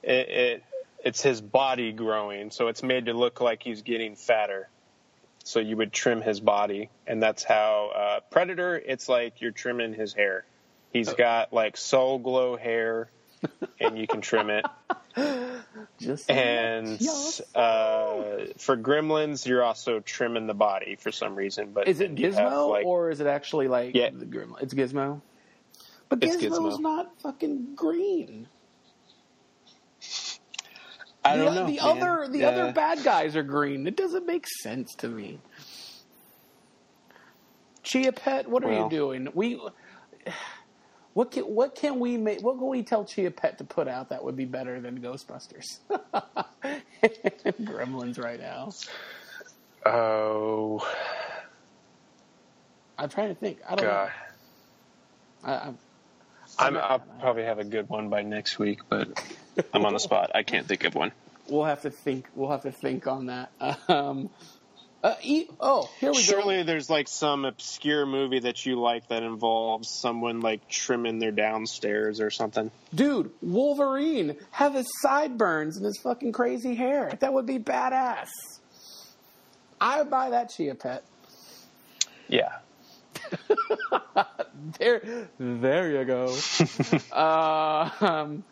[0.02, 0.62] it, it.
[1.02, 4.68] It's his body growing, so it's made to look like he's getting fatter.
[5.44, 8.76] So you would trim his body, and that's how uh, Predator.
[8.76, 10.44] It's like you're trimming his hair.
[10.92, 13.10] He's got like Soul Glo hair,
[13.80, 14.64] and you can trim it.
[15.98, 17.40] Just And Yes.
[17.54, 21.72] uh, for Gremlins, you're also trimming the body for some reason.
[21.72, 24.10] But is it then you have, Gizmo like- or is it actually like Yeah.
[24.12, 24.62] the Gremlin?
[24.62, 25.20] It's Gizmo.
[26.08, 26.80] But It's Gizmo's Gizmo.
[26.80, 28.48] not fucking green.
[31.24, 31.66] I the, don't know.
[31.66, 32.02] The man.
[32.02, 32.48] other the Yeah.
[32.48, 33.86] other bad guys are green.
[33.86, 35.38] It doesn't make sense to me.
[37.82, 38.84] Chia Pet, what are Well.
[38.84, 39.28] you doing?
[39.34, 39.60] We
[41.14, 42.40] what can what can we make?
[42.42, 45.80] What can we tell Chia Pet to put out that would be better than Ghostbusters?
[47.62, 48.70] Gremlins right now.
[49.86, 50.86] Oh
[53.00, 53.58] I'm trying to think.
[53.68, 54.10] I don't god.
[55.44, 55.50] know.
[55.50, 55.78] I, I'm,
[56.58, 59.08] I'm, I'll probably have a good one by next week, but
[59.72, 60.32] I'm on the spot.
[60.34, 61.12] I can't think of one.
[61.48, 62.26] we'll have to think.
[62.34, 63.50] We'll have to think on that.
[63.88, 64.28] Um,
[65.02, 66.22] uh, e- oh, here we go.
[66.22, 71.30] Surely there's like some obscure movie that you like that involves someone like trimming their
[71.30, 72.70] downstairs or something.
[72.94, 77.16] Dude, Wolverine have his sideburns and his fucking crazy hair.
[77.20, 78.28] That would be badass.
[79.80, 81.04] I would buy that Chia Pet.
[82.28, 82.52] Yeah.
[84.78, 86.36] There, there you go.
[87.12, 88.44] uh, um,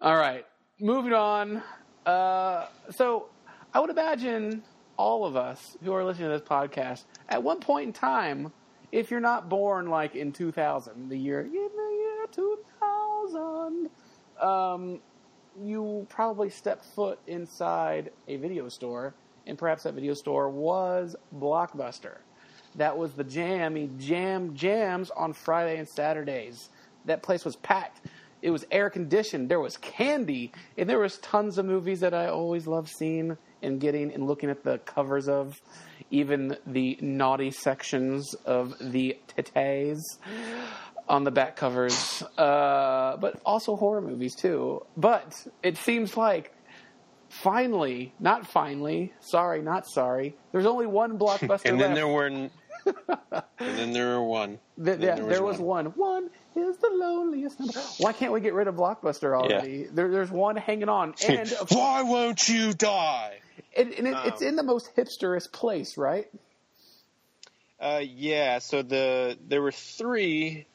[0.00, 0.46] all right,
[0.78, 1.62] moving on.
[2.04, 3.26] Uh, so,
[3.74, 4.62] I would imagine
[4.96, 8.52] all of us who are listening to this podcast, at one point in time,
[8.92, 13.90] if you're not born like in 2000, the year in the year 2000,
[14.40, 15.00] um,
[15.62, 19.14] you probably stepped foot inside a video store,
[19.46, 22.18] and perhaps that video store was Blockbuster.
[22.76, 26.68] That was the jam jams on Friday and Saturdays.
[27.06, 28.00] That place was packed.
[28.42, 29.48] It was air conditioned.
[29.48, 33.80] There was candy, and there was tons of movies that I always loved seeing and
[33.80, 35.60] getting and looking at the covers of,
[36.10, 40.00] even the naughty sections of the titties
[41.08, 44.84] on the back covers, uh, but also horror movies too.
[44.96, 46.52] But it seems like
[47.28, 50.36] finally, not finally, sorry, not sorry.
[50.52, 51.94] There's only one blockbuster And then left.
[51.96, 52.50] there were, n-
[53.58, 54.58] and then there were one.
[54.76, 55.86] Th- Then yeah, there there was was one.
[55.86, 57.80] One is the loneliest number.
[57.98, 59.84] Why can't we get rid of Blockbuster already?
[59.92, 63.38] There, there's one hanging on, and of- Why won't you die?
[63.76, 64.46] And, and it, it's Oh.
[64.46, 66.28] in the most hipsterest place, right?
[67.80, 68.58] Uh, yeah.
[68.58, 70.66] So the there were three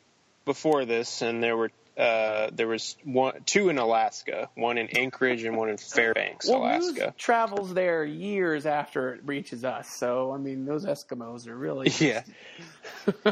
[0.45, 5.43] before this, and there were uh, there was one, two in Alaska, one in Anchorage,
[5.43, 7.13] and one in Fairbanks, Well, news Alaska.
[7.17, 9.89] travels there years after it reaches us.
[9.89, 12.23] So, I mean, those Eskimos are really Yeah.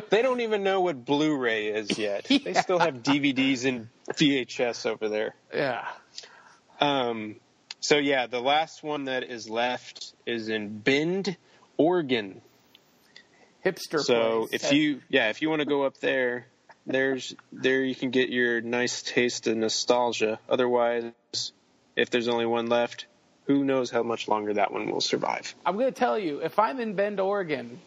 [0.09, 2.25] they don't even know what Blu-ray is yet.
[2.25, 5.35] They still have DVDs and VHS over there.
[5.53, 5.87] yeah.
[6.81, 7.37] Um,
[7.79, 11.37] so yeah, the last one that is left is in Bend,
[11.77, 12.41] Oregon.
[13.65, 14.01] hipster.
[14.01, 14.63] So place.
[14.63, 16.47] if you yeah, if you want to go up there,
[16.85, 20.39] there's there you can get your nice taste of nostalgia.
[20.49, 21.13] Otherwise,
[21.95, 23.05] if there's only one left,
[23.45, 25.55] who knows how much longer that one will survive.
[25.65, 27.79] I'm going to tell you, if I'm in Bend, Oregon,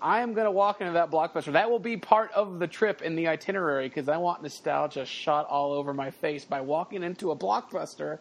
[0.00, 1.52] I am going to walk into that blockbuster.
[1.52, 5.46] That will be part of the trip in the itinerary because I want nostalgia shot
[5.48, 8.18] all over my face by walking into a blockbuster,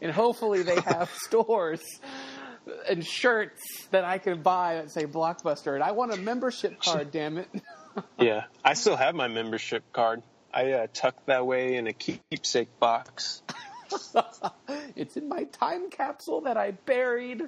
[0.00, 1.82] and hopefully they have stores
[2.88, 5.74] and shirts that I can buy that say blockbuster.
[5.74, 7.10] And I want a membership card.
[7.10, 7.48] damn it!
[8.18, 10.22] Yeah, I still have my membership card.
[10.52, 13.42] I uh, tucked that away in a keepsake box.
[14.96, 17.42] it's in my time capsule that I buried.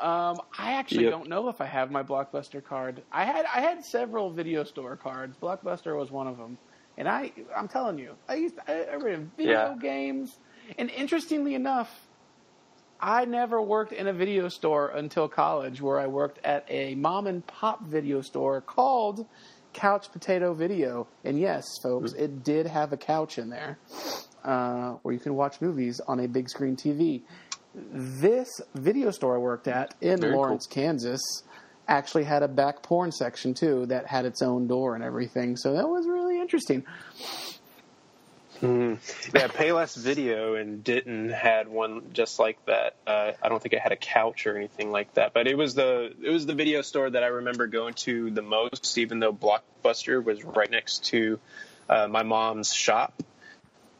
[0.00, 1.10] Um, I actually Yep.
[1.10, 3.02] don't know if I have my Blockbuster card.
[3.12, 5.36] I had I had several video store cards.
[5.36, 6.58] Blockbuster was one of them,
[6.96, 9.74] and I I'm telling you, I used to, I, I rented video Yeah.
[9.74, 10.38] games.
[10.76, 12.06] And interestingly enough,
[13.00, 17.26] I never worked in a video store until college, where I worked at a mom
[17.26, 19.26] and pop video store called
[19.72, 21.06] Couch Potato Video.
[21.24, 23.78] And yes, folks, it did have a couch in there
[24.44, 27.22] uh, where you can watch movies on a big screen TV.
[27.74, 30.40] This video store I worked at in Very cool.
[30.40, 31.20] Lawrence, Kansas,
[31.86, 35.56] actually had a back porn section too that had its own door and everything.
[35.56, 36.84] So that was really interesting.
[38.60, 42.96] Yeah, Payless Video in Denton had one just like that.
[43.06, 45.74] Uh, I don't think it had a couch or anything like that, but it was
[45.74, 48.98] the it was the video store that I remember going to the most.
[48.98, 51.38] Even though Blockbuster was right next to
[51.88, 53.22] uh, my mom's shop,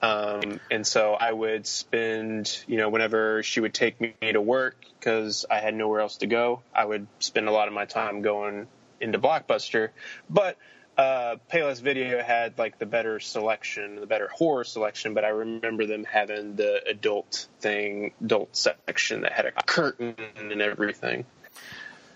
[0.03, 4.77] um, and so I would spend you know whenever she would take me to work
[4.99, 8.23] because I had nowhere else to go, I would spend a lot of my time
[8.23, 8.67] going
[9.01, 9.91] into Blockbuster,
[10.29, 10.57] but
[10.99, 15.87] uh, Payless Video had like the better selection, the better horror selection, but I remember
[15.87, 21.25] them having the adult thing, adult section that had a curtain and everything.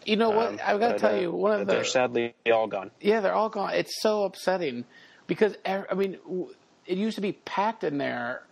[0.04, 0.48] You know what?
[0.48, 2.90] Um, I've got to tell uh, you, one of the they're sadly all gone.
[3.00, 3.74] Yeah, they're all gone.
[3.74, 4.84] It's so upsetting
[5.28, 6.18] because ev- I mean,
[6.84, 8.42] it used to be packed in there.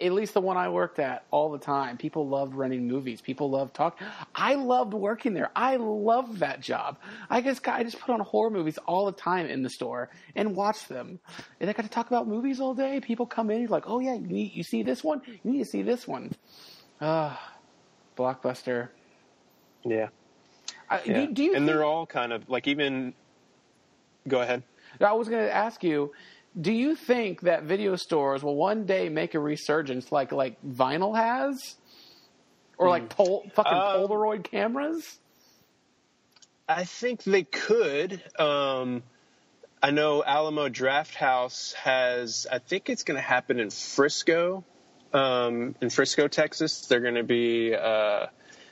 [0.00, 1.96] At least the one I worked at all the time.
[1.96, 3.20] People loved running movies.
[3.20, 4.00] People loved talk.
[4.32, 5.50] I loved working there.
[5.56, 6.98] I loved that job.
[7.28, 10.10] I just got, I just put on horror movies all the time in the store
[10.36, 11.18] and watched them.
[11.58, 13.00] And I got to talk about movies all day.
[13.00, 15.20] People come in, like, oh yeah, you, need, you see this one?
[15.26, 16.30] You need to see this one.
[17.00, 17.54] Ah,
[18.16, 18.90] blockbuster.
[19.84, 20.08] Yeah,
[20.88, 21.26] I, yeah.
[21.26, 23.14] do, do you and think- they're all kind of like even.
[24.26, 24.62] Go ahead.
[25.00, 26.12] I was going to ask you,
[26.60, 31.16] do you think that video stores will one day make a resurgence like like vinyl
[31.16, 31.76] has,
[32.76, 35.18] or like pol- fucking Um, Polaroid cameras?
[36.68, 38.22] I think they could.
[38.38, 39.02] Um,
[39.82, 42.46] I know Alamo Draft House has.
[42.50, 44.64] I think it's going to happen in Frisco,
[45.14, 46.86] um, in Frisco, Texas.
[46.86, 48.26] They're going to be uh,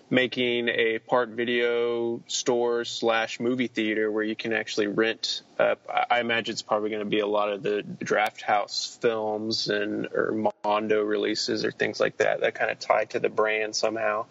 [0.09, 5.43] making a part video store slash movie theater where you can actually rent.
[5.59, 5.75] Uh,
[6.11, 10.07] I imagine it's probably going to be a lot of the Draft House films and
[10.07, 14.27] or Mondo releases or things like that that kind of tie to the brand somehow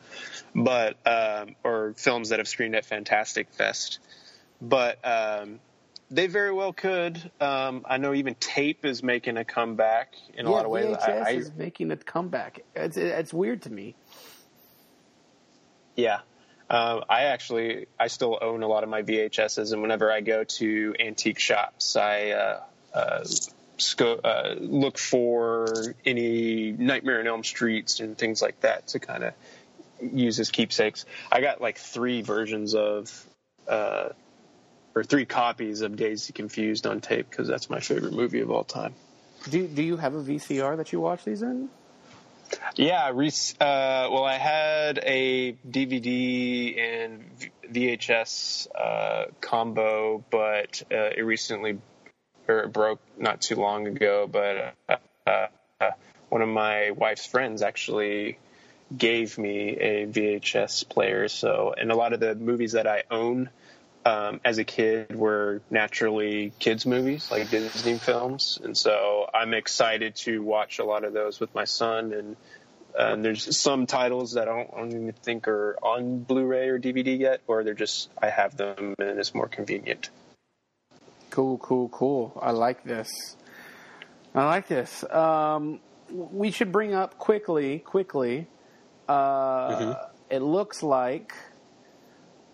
[0.56, 4.00] but um, or films that have screened at Fantastic Fest.
[4.62, 5.60] But um,
[6.10, 7.20] they very well could.
[7.42, 10.96] Um, I know even tape is making a comeback in a yeah, lot of ways.
[10.96, 12.62] VHS I, I, is making a comeback.
[12.74, 13.96] It's it's weird to me.
[15.96, 16.20] Yeah,
[16.70, 20.44] um, I actually I still own a lot of my VHSs, and whenever I go
[20.44, 22.60] to antique shops, I uh,
[22.94, 23.26] uh,
[23.78, 29.24] sco- uh, look for any Nightmare on Elm Streets and things like that to kind
[29.26, 29.34] of
[30.02, 31.06] use as keepsakes.
[31.32, 33.26] I got like three versions of,
[33.68, 34.10] uh,
[34.96, 38.50] or three copies of Dazed and Confused on tape because that's my favorite movie of
[38.50, 38.96] all time.
[39.50, 41.70] Do do you have a VCR that you watch these in?
[42.76, 43.14] Yeah, uh,
[44.12, 47.24] well, I had a DVD and
[47.72, 51.80] VHS uh, combo, but uh, it recently
[52.48, 54.28] or it broke not too long ago.
[54.32, 55.48] But uh,
[55.80, 55.92] uh,
[56.30, 58.38] one of my wife's friends actually
[58.96, 61.28] gave me a VHS player.
[61.28, 63.50] So, and a lot of the movies that I own
[64.06, 70.16] um, as a kid were naturally kids movies, like Disney films, and so I'm excited
[70.18, 72.14] to watch a lot of those with my son.
[72.14, 72.36] And
[72.98, 76.80] um, there's some titles that I don't, I don't even think are on Blu-ray or
[76.80, 80.10] DVD yet, or they're just I have them and it's more convenient.
[81.32, 82.40] Cool, cool, cool.
[82.42, 83.36] I like this.
[84.34, 85.04] I like this.
[85.10, 85.80] Um,
[86.10, 88.48] we should bring up quickly, quickly.
[89.10, 89.96] Uh,
[90.30, 91.34] It looks like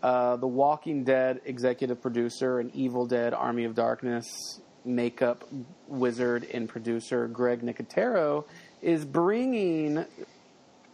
[0.03, 5.47] uh, the Walking Dead executive producer and Evil Dead: Army of Darkness makeup
[5.87, 8.45] wizard and producer Greg Nicotero
[8.81, 9.97] is bringing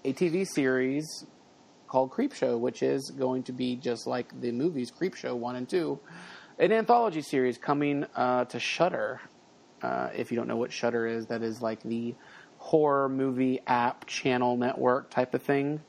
[0.04, 1.26] a TV series
[1.88, 6.00] called Creepshow, which is going to be just like the movies Creepshow one and two,
[6.60, 9.22] an anthology series coming uh, to Shudder.
[9.82, 12.16] Uh, if you don't know what Shudder is, that is like the
[12.58, 15.82] horror movie app channel network type of thing.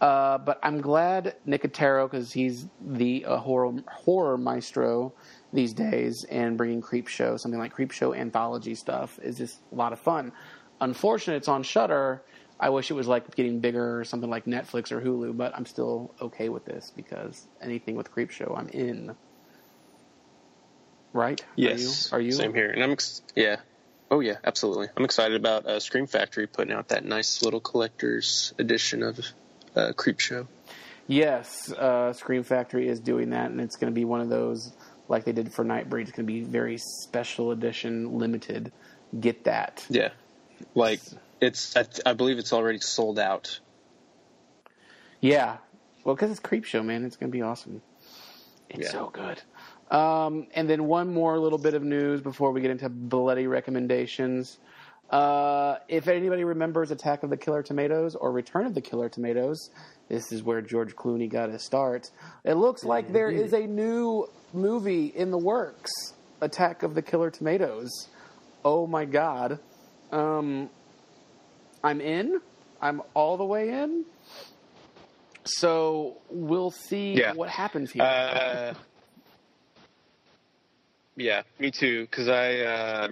[0.00, 5.14] Uh, but I'm glad Nicotero because he's the uh, horror horror maestro
[5.52, 9.98] these days, and bringing Creepshow, something like Creepshow anthology stuff, is just a lot of
[9.98, 10.32] fun.
[10.80, 12.22] Unfortunately, it's on Shudder.
[12.60, 15.66] I wish it was like getting bigger or something like Netflix or Hulu, but I'm
[15.66, 19.14] still okay with this because anything with Creepshow, I'm in.
[21.14, 21.42] Right?
[21.54, 22.24] Yes, Are you?
[22.24, 22.32] Are you?
[22.32, 22.68] same here?
[22.70, 23.56] And I'm ex- yeah,
[24.10, 24.88] Oh yeah, absolutely.
[24.96, 29.18] I'm excited about uh, Scream Factory putting out that nice little collector's edition of
[29.76, 30.48] uh, Creep Show.
[31.06, 34.72] Yes, uh, Scream Factory is doing that, and it's going to be one of those
[35.08, 36.02] like they did for Nightbreed.
[36.02, 38.72] It's going to be very special edition, limited.
[39.20, 39.86] Get that.
[39.88, 40.10] Yeah,
[40.74, 41.00] like
[41.40, 41.76] it's.
[41.76, 43.60] I, I believe it's already sold out.
[45.20, 45.58] Yeah,
[46.04, 47.82] well, because it's Creep Show, man, it's going to be awesome.
[48.68, 48.92] It's Yeah.
[48.92, 49.40] so good.
[49.94, 54.58] Um, and then one more little bit of news before we get into bloody recommendations.
[55.10, 59.70] Uh, if anybody remembers Attack of the Killer Tomatoes or Return of the Killer Tomatoes,
[60.08, 62.10] this is where George Clooney got his start.
[62.44, 65.90] It looks like there is a new movie in the works
[66.40, 67.90] Attack of the Killer Tomatoes.
[68.64, 69.58] Oh my god.
[70.10, 70.70] Um,
[71.84, 72.40] I'm in.
[72.82, 74.04] I'm all the way in.
[75.44, 77.32] So we'll see Yeah.
[77.32, 78.02] what happens here.
[78.02, 78.74] Uh,
[81.16, 82.02] yeah, me too.
[82.02, 83.08] Because I uh,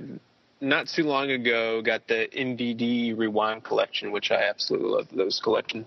[0.60, 5.86] not too long ago got the MVD Rewind collection, which I absolutely love those collection.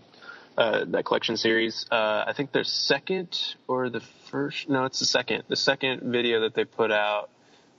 [0.57, 1.85] Uh, that collection series.
[1.91, 4.01] Uh, I think their second or the
[4.31, 4.67] first.
[4.67, 5.43] No, it's the second.
[5.47, 7.29] The second video that they put out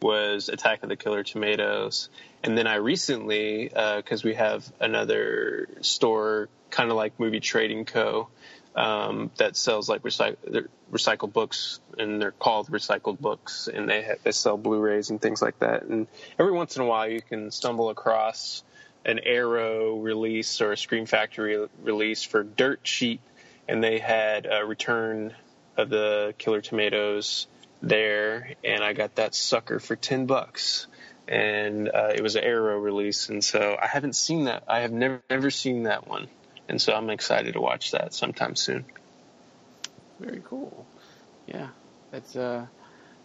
[0.00, 2.08] was Attack of the Killer Tomatoes,
[2.44, 8.28] and then I recently, because we have another store, kind of like Movie Trading Co.
[8.76, 14.18] Um, that sells like recyc- recycled books, and they're called recycled books, and they ha-
[14.22, 15.82] they sell Blu-rays and things like that.
[15.82, 16.06] And
[16.38, 18.62] every once in a while, you can stumble across
[19.04, 23.20] an Arrow release or a Scream Factory release for dirt cheap,
[23.66, 25.34] and they had a Return
[25.76, 27.48] of the Killer Tomatoes
[27.82, 30.86] there, and I got that sucker for ten bucks.
[31.26, 34.62] And uh, it was an Arrow release, and so I haven't seen that.
[34.68, 36.28] I have never never seen that one,
[36.68, 38.84] and so I'm excited to watch that sometime soon.
[40.20, 40.86] Very cool.
[41.46, 41.68] Yeah,
[42.12, 42.66] it's uh,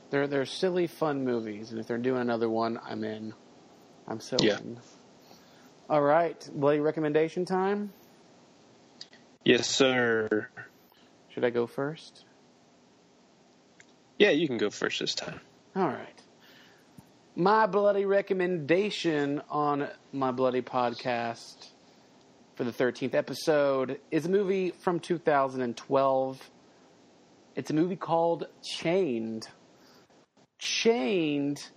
[0.10, 3.34] they're they're silly fun movies, and if they're doing another one, I'm in.
[4.08, 4.58] I'm so Yeah.
[4.58, 4.80] in.
[5.90, 7.94] All right, bloody recommendation time.
[9.44, 10.50] Yes, sir.
[11.30, 12.26] Should I go first?
[14.20, 15.42] Yeah, you can go first this time.
[15.76, 16.22] All right.
[17.36, 21.73] My bloody recommendation on my bloody podcast
[22.56, 26.52] for the 13th episode is a movie from 2012.
[27.56, 29.48] It's a movie called Chained.
[30.60, 31.68] Chained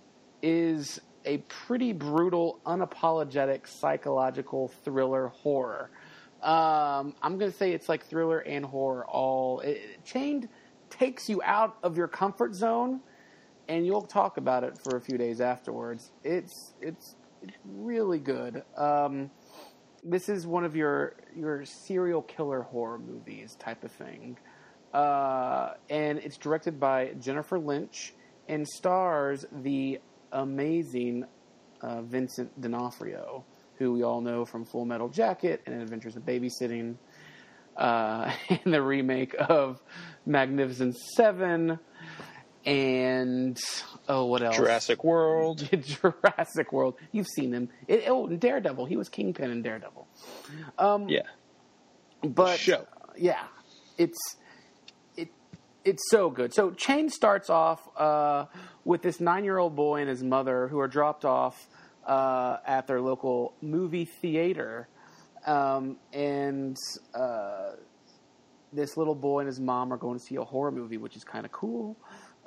[0.41, 5.89] is a pretty brutal, unapologetic psychological thriller horror.
[6.41, 9.61] Um, I'm going to say it's like thriller and horror all.
[9.61, 10.47] It, Chained
[10.89, 13.01] takes you out of your comfort zone
[13.67, 16.11] and you'll talk about it for a few days afterwards.
[16.23, 18.63] It's it's it's really good.
[18.75, 19.29] Um,
[20.03, 24.37] this is one of your your serial killer horror movies type of thing,
[24.93, 28.13] uh, and it's directed by Jennifer Lynch
[28.47, 29.99] and stars the
[30.31, 31.25] amazing
[31.81, 33.43] uh, Vincent D'Onofrio,
[33.75, 36.95] who we all know from Full Metal Jacket and Adventures in Babysitting,
[37.75, 39.81] uh, and the remake of
[40.25, 41.79] Magnificent Seven
[42.67, 43.57] and
[44.09, 44.57] oh, what else?
[44.57, 45.67] Jurassic World.
[45.81, 46.95] Jurassic World.
[47.13, 47.69] You've seen him.
[47.87, 48.85] It, oh, Daredevil.
[48.85, 50.05] He was Kingpin in Daredevil.
[50.77, 51.21] Um, Yeah.
[52.21, 52.85] but show.
[53.17, 53.43] yeah,
[53.97, 54.17] it's
[55.15, 55.29] it
[55.85, 56.53] it's so good.
[56.53, 58.45] So Chain starts off uh,
[58.83, 61.67] with this nine year old boy and his mother who are dropped off
[62.05, 64.89] uh, at their local movie theater,
[65.45, 66.75] um, and
[67.13, 67.71] uh,
[68.73, 71.23] this little boy and his mom are going to see a horror movie, which is
[71.23, 71.95] kind of cool.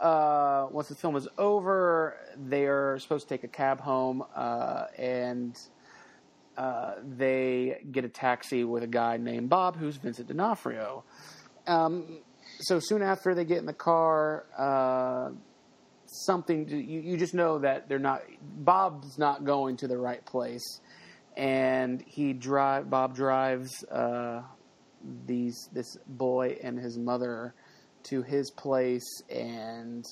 [0.00, 2.16] Uh, once the film is over,
[2.48, 5.58] they are supposed to take a cab home, uh, and
[6.56, 11.04] uh, they get a taxi with a guy named Bob, who's Vincent D'Onofrio.
[11.66, 12.20] Um,
[12.60, 15.30] so soon after they get in the car, uh,
[16.06, 18.22] something you, you just know that they're not.
[18.40, 20.80] Bob's not going to the right place,
[21.36, 22.88] and he drive.
[22.88, 24.42] Bob drives uh,
[25.26, 27.54] these this boy and his mother
[28.04, 30.04] to his place, and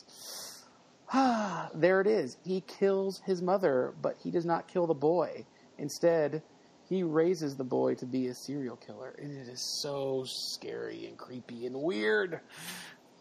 [1.12, 2.36] ah, there it is.
[2.45, 5.47] He kills his mother, but he does not kill the boy.
[5.78, 6.43] Instead,
[6.89, 11.16] he raises the boy to be a serial killer, and it is so scary and
[11.18, 12.41] creepy and weird,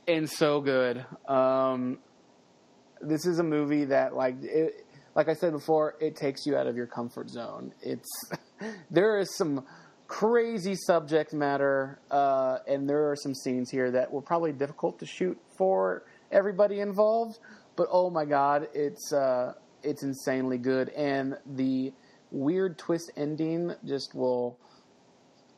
[0.08, 1.06] and so good.
[1.28, 2.00] Um,
[3.02, 6.68] this is a movie that, like, it, like I said before, it takes you out
[6.68, 7.74] of your comfort zone.
[7.82, 8.32] It's
[8.92, 9.66] there is some
[10.08, 15.06] crazy subject matter, uh, and there are some scenes here that were probably difficult to
[15.06, 17.40] shoot for everybody involved.
[17.76, 19.54] But oh my god, it's uh,
[19.84, 21.94] it's insanely good, and the
[22.32, 24.58] weird twist ending just will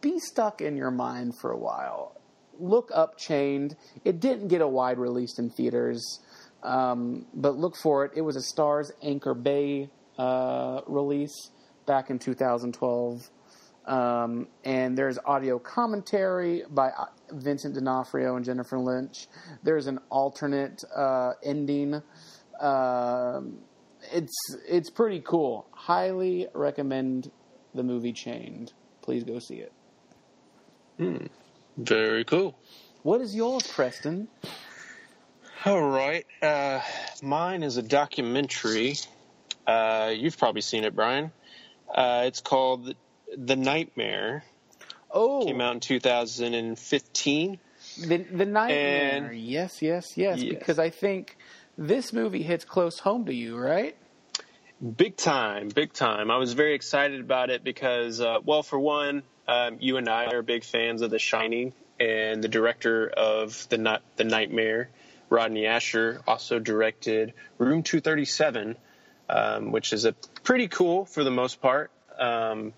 [0.01, 2.15] be stuck in your mind for a while.
[2.59, 3.75] Look up Chained.
[4.03, 6.19] It didn't get a wide release in theaters,
[6.63, 8.11] um, but look for it.
[8.15, 11.51] It was a Starz Anchor Bay uh, release
[11.85, 13.29] back in 2012.
[13.89, 19.27] Um, and there's audio commentary by uh, Vincent D'Onofrio and Jennifer Lynch.
[19.63, 22.01] There's an alternate uh, ending.
[22.61, 23.59] Um
[24.11, 25.67] it's it's pretty cool.
[25.71, 27.31] Highly recommend
[27.73, 28.73] the movie Chained.
[29.01, 29.63] Please go see
[30.97, 31.31] it.
[31.77, 32.57] Very cool.
[33.03, 34.27] What is yours, Preston?
[35.65, 36.25] All right.
[36.41, 36.81] Uh,
[37.21, 38.95] mine is a documentary.
[39.65, 41.31] Uh, you've probably seen it, Brian.
[41.93, 42.93] Uh, it's called
[43.37, 44.43] The Nightmare.
[45.11, 47.59] Oh, Came out in 2015.
[48.07, 49.29] the the nightmare.
[49.29, 50.49] And- yes, yes, yes, Yes.
[50.49, 51.37] Because I think
[51.77, 53.95] this movie hits close home to you, right?
[54.95, 56.31] Big time, big time.
[56.31, 60.27] I was very excited about it because, uh, well, for one, um, you and I
[60.27, 64.89] are big fans of The Shining, and the director of the the Nightmare,
[65.29, 68.77] Rodney Ascher, also directed Room 237,
[69.27, 70.13] um, which is a
[70.43, 72.73] pretty cool, for the most part, um,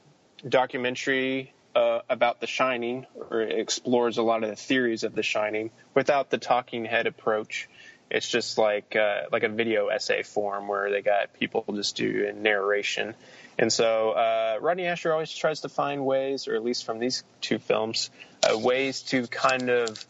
[0.47, 5.71] documentary uh, about The Shining, or explores a lot of the theories of The Shining
[5.93, 7.69] without the talking head approach.
[8.09, 12.27] It's just like uh, like a video essay form where they got people just do
[12.27, 13.15] a narration.
[13.57, 17.23] And so uh, Rodney Ascher always tries to find ways, or at least from these
[17.39, 18.09] two films,
[18.43, 20.05] uh, ways to kind of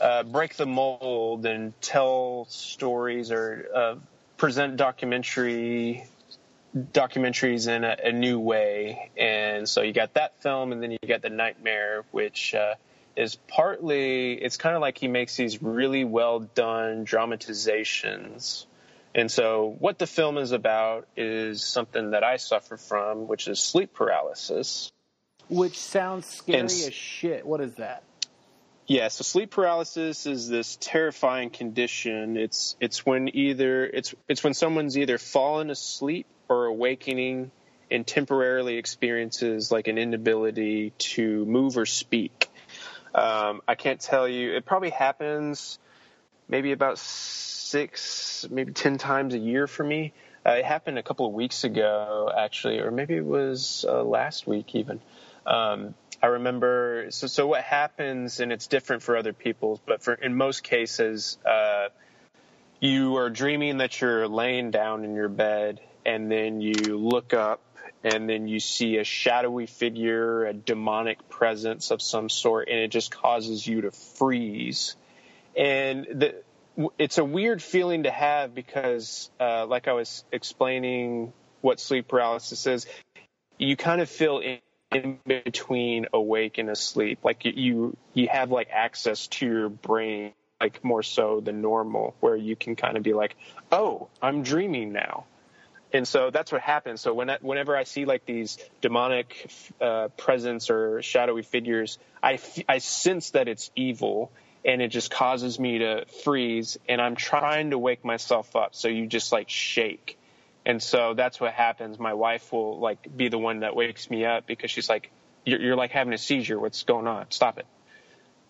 [0.00, 3.94] uh, break the mold and tell stories or uh,
[4.38, 6.06] present documentary
[6.76, 9.10] documentaries in a, a new way.
[9.16, 12.74] And so you got that film, and then you got The Nightmare, which uh,
[13.16, 18.66] is partly, it's kind of like he makes these really well done dramatizations.
[19.14, 23.58] And so what the film is about is something that I suffer from, which is
[23.58, 24.92] sleep paralysis.
[25.48, 27.44] Which sounds scary And as shit.
[27.44, 28.04] What is that?
[28.90, 32.36] Yeah, so sleep paralysis is this terrifying condition.
[32.36, 37.52] It's it's when either it's it's when someone's either fallen asleep or awakening
[37.88, 42.50] and temporarily experiences like an inability to move or speak.
[43.14, 44.56] Um, I can't tell you.
[44.56, 45.78] It probably happens
[46.48, 50.12] maybe about six, maybe ten times a year for me.
[50.44, 54.48] Uh, it happened a couple of weeks ago, actually, or maybe it was uh, last
[54.48, 55.00] week even.
[55.46, 57.06] Um, I remember.
[57.10, 61.38] So, so what happens, and it's different for other people, but for in most cases,
[61.46, 61.88] uh,
[62.80, 67.60] you are dreaming that you're laying down in your bed, and then you look up,
[68.02, 72.88] and then you see a shadowy figure, a demonic presence of some sort, and it
[72.88, 74.96] just causes you to freeze.
[75.56, 76.34] And the,
[76.98, 82.66] it's a weird feeling to have because, uh, like I was explaining, what sleep paralysis
[82.66, 82.86] is,
[83.58, 84.40] you kind of feel
[84.92, 87.20] in, between awake and asleep.
[87.22, 92.36] Like you, you have like access to your brain, like more so than normal, where
[92.36, 93.36] you can kind of be like,
[93.72, 95.24] oh, I'm dreaming now.
[95.92, 97.00] And so that's what happens.
[97.00, 102.38] So when I, whenever I see like these demonic uh, presence or shadowy figures, I,
[102.68, 104.30] I sense that it's evil,
[104.64, 106.78] and it just causes me to freeze.
[106.88, 110.16] And I'm trying to wake myself up, so you just like shake.
[110.66, 111.98] And so that's what happens.
[111.98, 115.10] My wife will like be the one that wakes me up because she's like,
[115.44, 116.60] "You're, you're like having a seizure.
[116.60, 117.26] What's going on?
[117.30, 117.66] Stop it."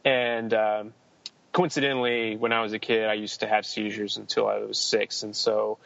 [0.05, 0.93] And um,
[1.53, 5.23] coincidentally, when I was a kid, I used to have seizures until I was six,
[5.23, 5.79] and so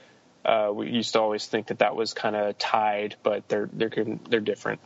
[0.45, 3.91] uh, we used to always think that that was kind of tied, but they're they're
[4.29, 4.81] they're different.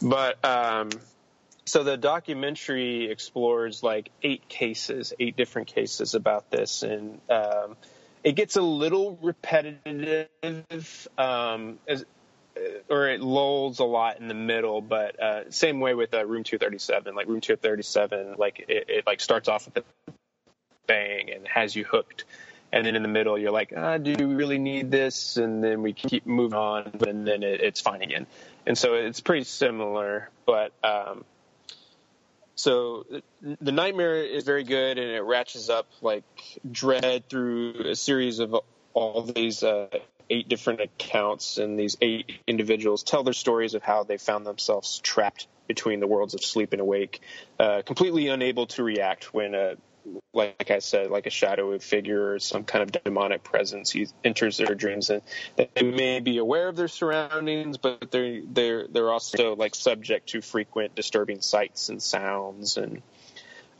[0.00, 0.90] But um,
[1.64, 7.76] so the documentary explores like eight cases, eight different cases about this, and um,
[8.24, 12.04] it gets a little repetitive, um, as,
[12.88, 14.80] or it lulls a lot in the middle.
[14.80, 19.20] But uh, same way with uh, Room 237, like Room 237, like it, it like
[19.20, 19.84] starts off with a
[20.86, 22.24] bang and has you hooked.
[22.74, 25.36] And then in the middle, you're like, ah, do we really need this?
[25.36, 28.26] And then we keep moving on, and then it, it's fine again.
[28.66, 31.24] And so it's pretty similar, but um,
[32.54, 33.06] so
[33.40, 36.24] the nightmare is very good, and it ratchets up like
[36.70, 38.56] dread through a series of
[38.94, 39.88] all these uh,
[40.28, 44.98] eight different accounts, and these eight individuals tell their stories of how they found themselves
[44.98, 47.20] trapped between the worlds of sleep and awake,
[47.58, 49.76] uh, completely unable to react when a
[50.32, 54.56] like I said, like a shadowy figure or some kind of demonic presence He enters
[54.56, 55.22] their dreams, and
[55.56, 60.40] they may be aware of their surroundings, but they're they're they're also like subject to
[60.40, 63.02] frequent disturbing sights and sounds, and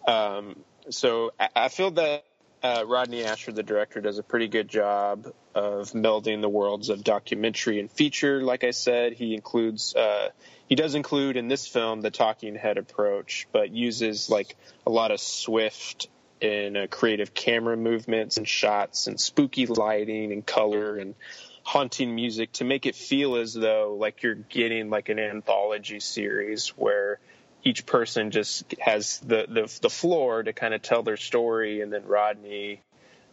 [0.07, 0.57] um,
[0.91, 2.25] so I, I feel that
[2.63, 7.03] uh, Rodney Ascher, the director, does a pretty good job of melding the worlds of
[7.03, 8.41] documentary and feature.
[8.41, 10.29] Like I said, he includes uh,
[10.73, 14.57] he does include in this film the talking head approach, but uses like
[14.87, 16.09] a lot of swift
[16.41, 21.15] and uh, creative camera movements and shots and spooky lighting and color and
[21.63, 26.69] haunting music to make it feel as though like you're getting like an anthology series
[26.69, 27.19] where
[27.63, 31.93] each person just has the the, the floor to kind of tell their story, and
[31.93, 32.81] then Rodney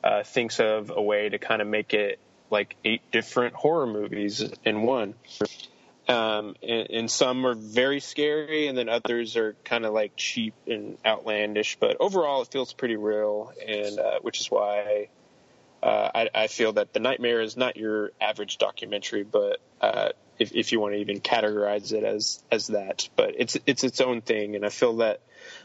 [0.04, 2.20] uh, thinks of a way to kind of make it
[2.52, 5.14] like eight different horror movies in one.
[6.10, 10.56] Um, and, and, some are very scary, and then others are kind of like cheap
[10.66, 11.78] and outlandish.
[11.80, 15.10] But overall, it feels pretty real, and uh, which is why
[15.84, 20.54] uh, I, I, feel that the Nightmare is not your average documentary, but uh, if,
[20.54, 24.22] if you want to even categorize it as as that, but it's it's its own
[24.22, 25.22] thing, and I feel that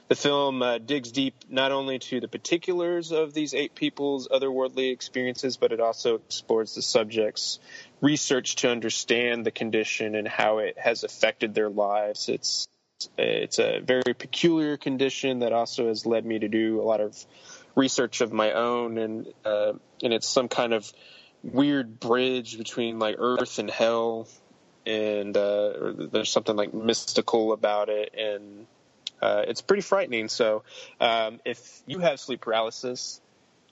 [0.08, 4.92] the film uh, digs deep not only to the particulars of these eight people's otherworldly
[4.92, 7.58] experiences, but it also explores the subject's
[8.04, 12.28] research to understand the condition and how it has affected their lives.
[12.28, 12.68] It's
[13.18, 17.16] it's a very peculiar condition that also has led me to do a lot of
[17.74, 20.92] research of my own, and uh, and it's some kind of
[21.42, 24.28] weird bridge between like earth and hell,
[24.86, 28.66] and uh, there's something like mystical about it, and
[29.22, 30.28] uh, it's pretty frightening.
[30.28, 30.62] So
[31.00, 33.20] um, if you have sleep paralysis,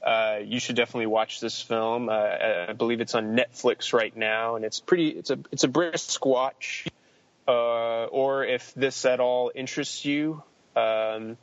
[0.03, 2.09] uh, you should definitely watch this film.
[2.09, 5.09] Uh, I believe it's on Netflix right now, and it's pretty.
[5.09, 6.87] It's a it's a brisk watch.
[7.47, 10.43] Uh, or if this at all interests you,
[10.77, 11.37] um,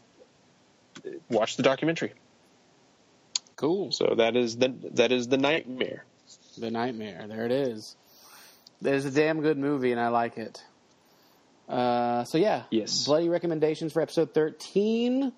[1.30, 2.14] watch the documentary.
[3.56, 3.92] Cool.
[3.92, 6.06] So that is the that is the nightmare.
[6.58, 7.26] The nightmare.
[7.28, 7.96] There it is.
[8.82, 10.64] It's a damn good movie, and I like it.
[11.68, 13.06] Uh, so yeah, yes.
[13.06, 15.34] Bloody recommendations for episode thirteen,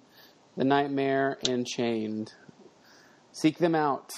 [0.57, 2.33] The Nightmare Unchained.
[3.31, 4.11] Seek them out.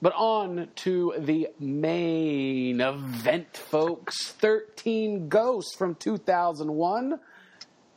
[0.00, 4.32] But on to the main event, folks.
[4.32, 7.20] 13 Ghosts from 2001.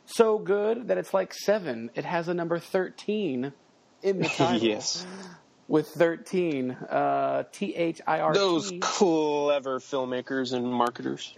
[0.06, 1.90] So good that it's like seven.
[1.96, 3.52] It has a number 13
[4.02, 4.62] in the title.
[4.62, 5.04] yes
[5.68, 6.70] with 13.
[6.70, 8.38] Uh, T H I R T.
[8.38, 11.34] Those clever filmmakers and marketers.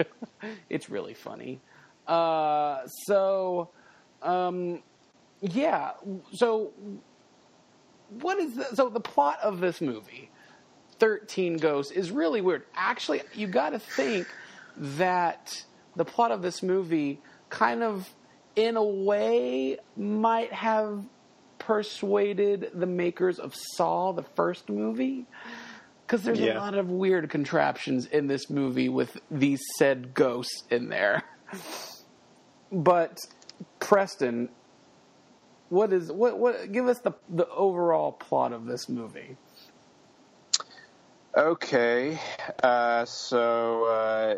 [0.70, 1.60] it's really funny.
[2.06, 3.70] Uh, so,
[4.22, 4.82] um,
[5.40, 5.92] yeah.
[6.32, 6.72] So,
[8.08, 10.30] what is the, so the plot of this movie?
[10.98, 12.64] 13 Ghosts is really weird.
[12.74, 14.26] Actually, you got to think
[14.76, 18.08] that the plot of this movie kind of
[18.54, 21.04] in a way might have
[21.58, 25.26] persuaded the makers of Saw, the first movie.
[26.06, 26.56] Because there's yeah.
[26.56, 31.24] a lot of weird contraptions in this movie with these said ghosts in there.
[32.72, 33.18] but
[33.80, 34.48] Preston,
[35.68, 36.72] what is what what?
[36.72, 39.36] Give us the the overall plot of this movie.
[41.36, 42.18] Okay,
[42.62, 44.34] uh, so uh,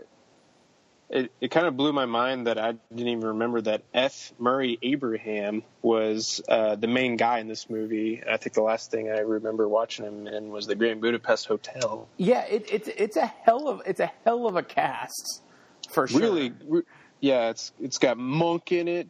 [1.10, 4.32] it, it kind of blew my mind that I didn't even remember that F.
[4.38, 8.22] Murray Abraham was uh, the main guy in this movie.
[8.28, 12.08] I think the last thing I remember watching him in was the Grand Budapest Hotel.
[12.16, 15.42] Yeah, it, it's it's a hell of it's a hell of a cast
[15.88, 16.20] for sure.
[16.20, 16.82] Really, re-
[17.20, 19.08] yeah, it's it's got Monk in it,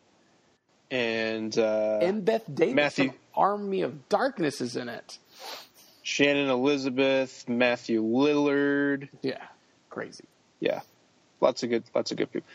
[0.91, 5.18] and uh, Embeth Davidtz Matthew Army of Darkness is in it.
[6.03, 9.09] Shannon Elizabeth, Matthew Lillard.
[9.22, 9.45] Yeah,
[9.91, 10.24] crazy.
[10.61, 10.80] Yeah,
[11.41, 12.49] lots of good, lots of good people.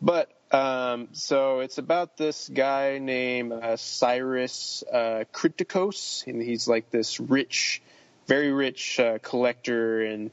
[0.00, 6.90] But um, so it's about this guy named uh, Cyrus uh, Kritikos, and he's like
[6.90, 7.82] this rich,
[8.26, 10.30] very rich uh, collector and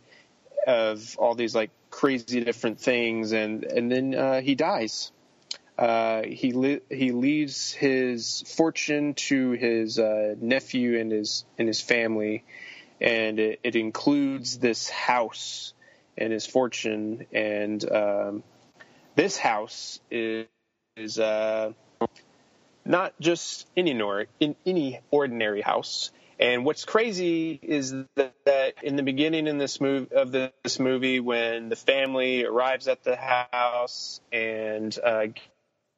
[0.68, 5.12] of all these like crazy different things, and and then uh, he dies.
[5.78, 12.44] Uh, he he leaves his fortune to his uh, nephew and his and his family,
[13.02, 15.74] and it, it includes this house
[16.18, 17.26] and his fortune.
[17.34, 18.44] And um,
[19.16, 20.48] this house is,
[20.96, 21.74] is uh,
[22.86, 26.12] not just any, nor, in any ordinary house.
[26.38, 31.22] And what's crazy is that, that in the beginning in this move of this movie,
[31.22, 35.28] when the family arrives at the house and uh,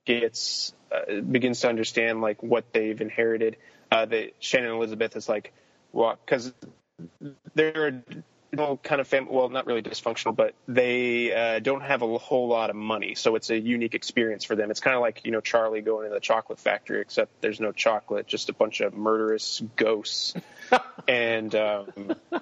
[0.07, 3.57] gets uh, begins to understand like what they've inherited,
[3.91, 5.53] uh, that Shannon Elizabeth is like,
[5.91, 6.53] well, because
[7.53, 8.03] they're
[8.57, 12.47] a kind of fam- well, not really dysfunctional, but they uh, don't have a whole
[12.47, 14.71] lot of money, so it's a unique experience for them.
[14.71, 17.73] It's kind of like you know Charlie going to the chocolate factory, except there's no
[17.73, 20.33] chocolate, just a bunch of murderous ghosts.
[21.07, 22.15] and um,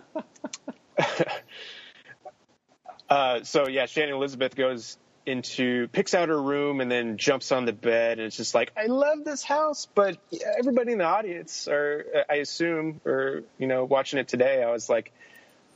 [3.09, 7.65] uh, so yeah, Shannon Elizabeth goes into picks out her room and then jumps on
[7.65, 10.17] the bed and it's just like I love this house, but
[10.57, 14.89] everybody in the audience, or I assume, or you know, watching it today, I was
[14.89, 15.11] like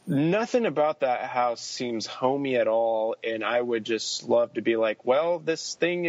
[0.10, 4.76] nothing about that house seems homey at all, and I would just love to be
[4.76, 6.06] like, well, this thing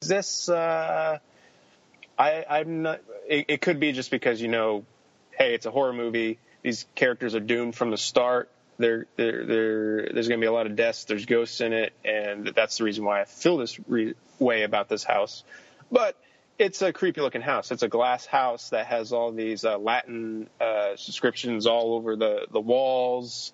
[0.00, 0.48] exists.
[0.48, 1.18] Uh,
[2.18, 3.00] I, I'm not.
[3.28, 4.84] It, it could be just because you know,
[5.30, 6.38] hey, it's a horror movie.
[6.62, 8.50] These characters are doomed from the start.
[8.78, 11.04] There, there, there, there's going to be a lot of deaths.
[11.04, 14.88] There's ghosts in it, and that's the reason why I feel this re- way about
[14.88, 15.44] this house.
[15.90, 16.16] But
[16.58, 17.70] it's a creepy looking house.
[17.70, 22.46] It's a glass house that has all these uh, Latin uh, inscriptions all over the
[22.50, 23.52] the walls,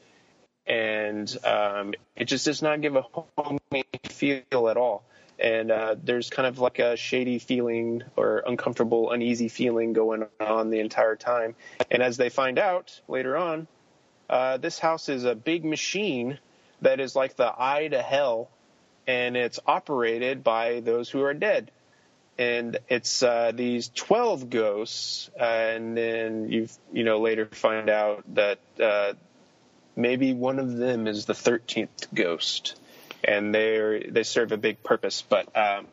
[0.67, 3.05] and um, it just does not give a
[3.37, 5.05] homey feel at all.
[5.39, 10.71] And uh, there's kind of like a shady feeling or uncomfortable, uneasy feeling going on
[10.71, 11.57] the entire time.
[11.91, 13.67] And as they find out later on,
[14.29, 16.39] uh, this house is a big machine
[16.81, 18.51] that is like the eye to hell,
[19.07, 21.71] and it's operated by those who are dead.
[22.37, 28.25] And it's uh, these twelve ghosts, uh, and then you you know later find out
[28.35, 29.13] that uh,
[29.95, 32.75] maybe one of them is the thirteenth ghost,
[33.23, 35.23] and they they serve a big purpose.
[35.23, 35.87] But um,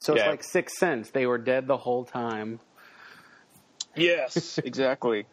[0.00, 0.30] So it's Yeah.
[0.30, 1.10] like Sixth Sense.
[1.10, 2.60] They were dead the whole time.
[3.96, 5.26] yes, exactly.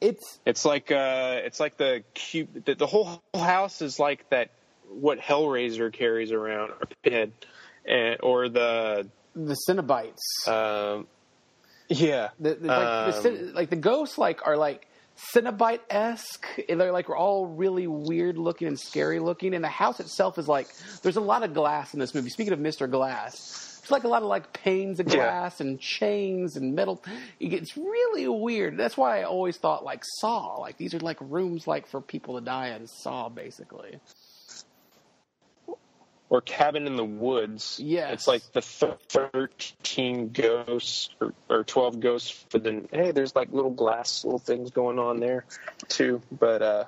[0.00, 2.64] It's It's like uh, it's like the cube.
[2.64, 4.50] The, the whole house is like that.
[4.88, 7.32] What Hellraiser carries around, or Pinhead,
[7.86, 10.16] and or the the Cenobites.
[10.46, 11.06] um,
[11.88, 14.86] yeah, the, the, like, the, um, cin- like the ghosts like are like
[15.34, 16.46] Cenobite esque.
[16.68, 19.54] They're like we're all really weird looking and scary looking.
[19.54, 20.68] And the house itself is like
[21.02, 22.30] there's a lot of glass in this movie.
[22.30, 22.90] Speaking of Mr.
[22.90, 25.14] Glass, there's like a lot of like panes of Yeah.
[25.16, 27.02] glass and chains and metal.
[27.40, 28.76] It's really weird.
[28.76, 30.56] That's why I always thought like Saw.
[30.60, 33.98] Like these are like rooms like for people to die in Saw, basically.
[36.30, 37.80] or Cabin in the Woods.
[37.82, 38.12] Yes.
[38.12, 42.86] it's like the th- thirteen ghosts or, or twelve ghosts for the.
[42.92, 45.46] Hey, there's like little glass little things going on there
[45.88, 46.20] too.
[46.30, 46.84] But uh,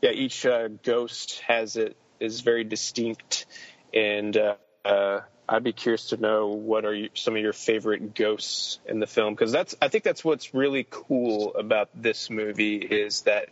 [0.00, 3.46] yeah, each uh, ghost has it is very distinct,
[3.94, 8.14] and uh, uh, I'd be curious to know what are you, some of your favorite
[8.14, 12.76] ghosts in the film because that's I think that's what's really cool about this movie
[12.76, 13.48] is that.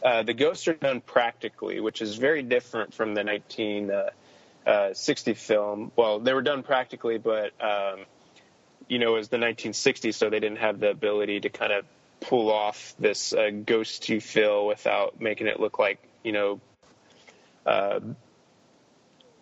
[0.00, 4.10] Uh, the ghosts are done practically, which is very different from the 19, uh,
[4.64, 5.90] uh, 60 film.
[5.96, 8.04] Well, they were done practically, but um,
[8.86, 11.84] you know, it was the 1960s, so they didn't have the ability to kind of
[12.20, 16.60] pull off this uh, ghosty feel without making it look like you know.
[17.64, 18.00] Uh,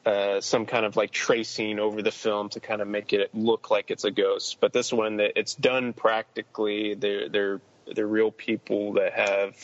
[0.06, 3.72] uh, some kind of like tracing over the film to kind of make it look
[3.72, 6.94] like it's a ghost, but this one that it's done practically.
[6.94, 7.60] They're they're
[7.92, 9.56] they're real people that have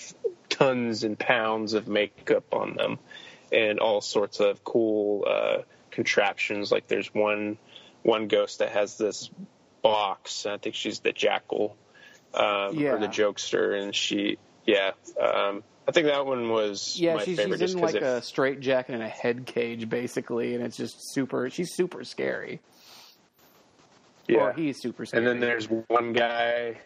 [0.49, 2.99] tons and pounds of makeup on them,
[3.53, 5.59] and all sorts of cool uh,
[5.93, 6.73] contraptions.
[6.73, 7.57] Like there's one
[8.03, 9.31] one ghost that has this
[9.81, 10.45] box.
[10.45, 11.77] I think she's the jackal
[12.35, 12.95] um, Yeah.
[12.95, 14.91] or the jokester, and she yeah.
[15.21, 18.03] Um, I think that one was Yeah, my she's, favorite she's just in 'cause like
[18.03, 21.51] it- a straight jacket and a head cage, basically, and it's just super.
[21.51, 22.61] She's super scary.
[24.29, 24.39] yeah.
[24.39, 25.21] Or he's super scary.
[25.25, 26.79] And then there's one guy,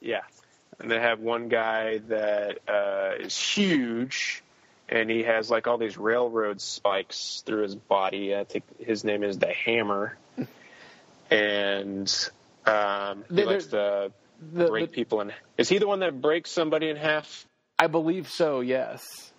[0.00, 0.20] yeah.
[0.78, 4.44] And they have one guy that uh, is huge,
[4.88, 8.36] and he has like all these railroad spikes through his body.
[8.36, 10.16] I think his name is the Hammer,
[11.30, 12.30] and
[12.64, 14.12] um, he There- likes to
[14.52, 15.32] the, break the- people in.
[15.56, 17.44] Is he the one that breaks somebody in half?
[17.78, 18.60] I believe so.
[18.60, 19.32] Yes.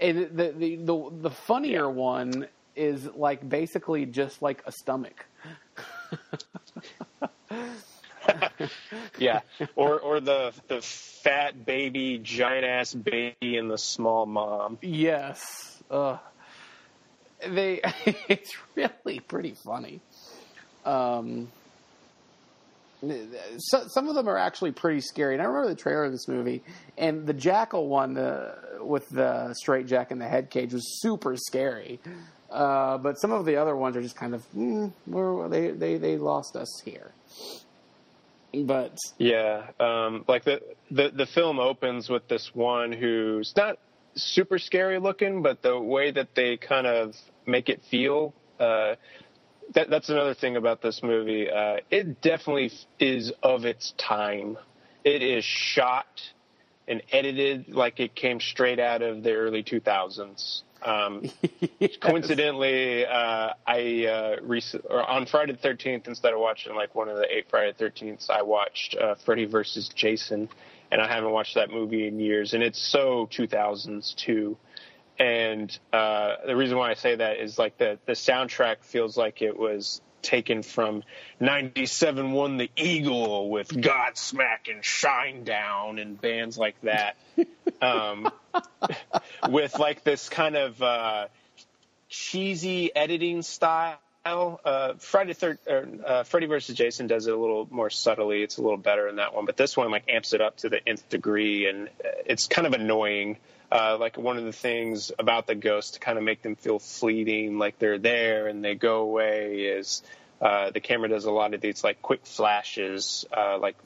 [0.00, 1.92] And the the the, the funnier Yeah.
[1.92, 2.46] one
[2.76, 5.26] is like basically just like a stomach.
[9.18, 9.40] Yeah,
[9.76, 14.78] or or the the fat baby, giant ass baby, and the small mom.
[14.82, 15.82] Yes.
[15.90, 16.18] Ugh.
[17.46, 17.80] They.
[18.28, 20.00] it's really pretty funny.
[20.84, 21.48] Um.
[23.00, 26.26] So, some of them are actually pretty scary, and I remember the trailer of this
[26.26, 26.62] movie,
[26.96, 31.36] and the jackal one, the with the straight jack in the head cage, was super
[31.36, 32.00] scary.
[32.50, 34.90] Uh, but some of the other ones are just kind of, mm,
[35.50, 37.12] they they they lost us here.
[38.54, 43.78] But Yeah, um, like the, the the film opens with this one who's not
[44.14, 47.14] super scary looking, but the way that they kind of
[47.46, 48.34] make it feel.
[48.58, 48.94] Uh,
[49.74, 51.50] that, that's another thing about this movie.
[51.50, 54.58] Uh, it definitely is of its time.
[55.04, 56.06] It is shot
[56.86, 60.62] and edited like it came straight out of the early 2000s.
[60.82, 61.30] Um,
[62.00, 67.08] coincidentally, uh, I uh, rec- or on Friday the Thirteenth, instead of watching like one
[67.08, 70.48] of the eight Friday the Thirteenths, I watched uh, Freddy versus Jason,
[70.92, 74.56] and I haven't watched that movie in years, and it's so 2000s too.
[75.18, 79.42] And uh, the reason why I say that is like the the soundtrack feels like
[79.42, 81.02] it was taken from
[81.40, 87.16] 97 won the eagle with godsmack and Shinedown and bands like that
[87.82, 88.28] um,
[89.48, 91.26] with like this kind of uh,
[92.08, 97.66] cheesy editing style Uh, Friday third, or, uh, Freddy versus Jason does it a little
[97.70, 98.42] more subtly.
[98.42, 100.68] It's a little better in that one, but this one like amps it up to
[100.68, 103.38] the nth degree, and uh, it's kind of annoying.
[103.70, 106.78] Uh, like one of the things about the ghosts to kind of make them feel
[106.78, 110.02] fleeting, like they're there and they go away, is
[110.40, 113.76] uh, the camera does a lot of these like quick flashes, uh, like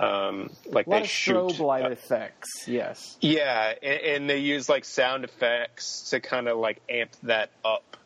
[0.00, 1.34] um, like A lot they of shoot.
[1.34, 2.66] strobe light uh, effects.
[2.66, 3.16] Yes.
[3.20, 7.96] yeah, and, and they use like sound effects to kind of like amp that up.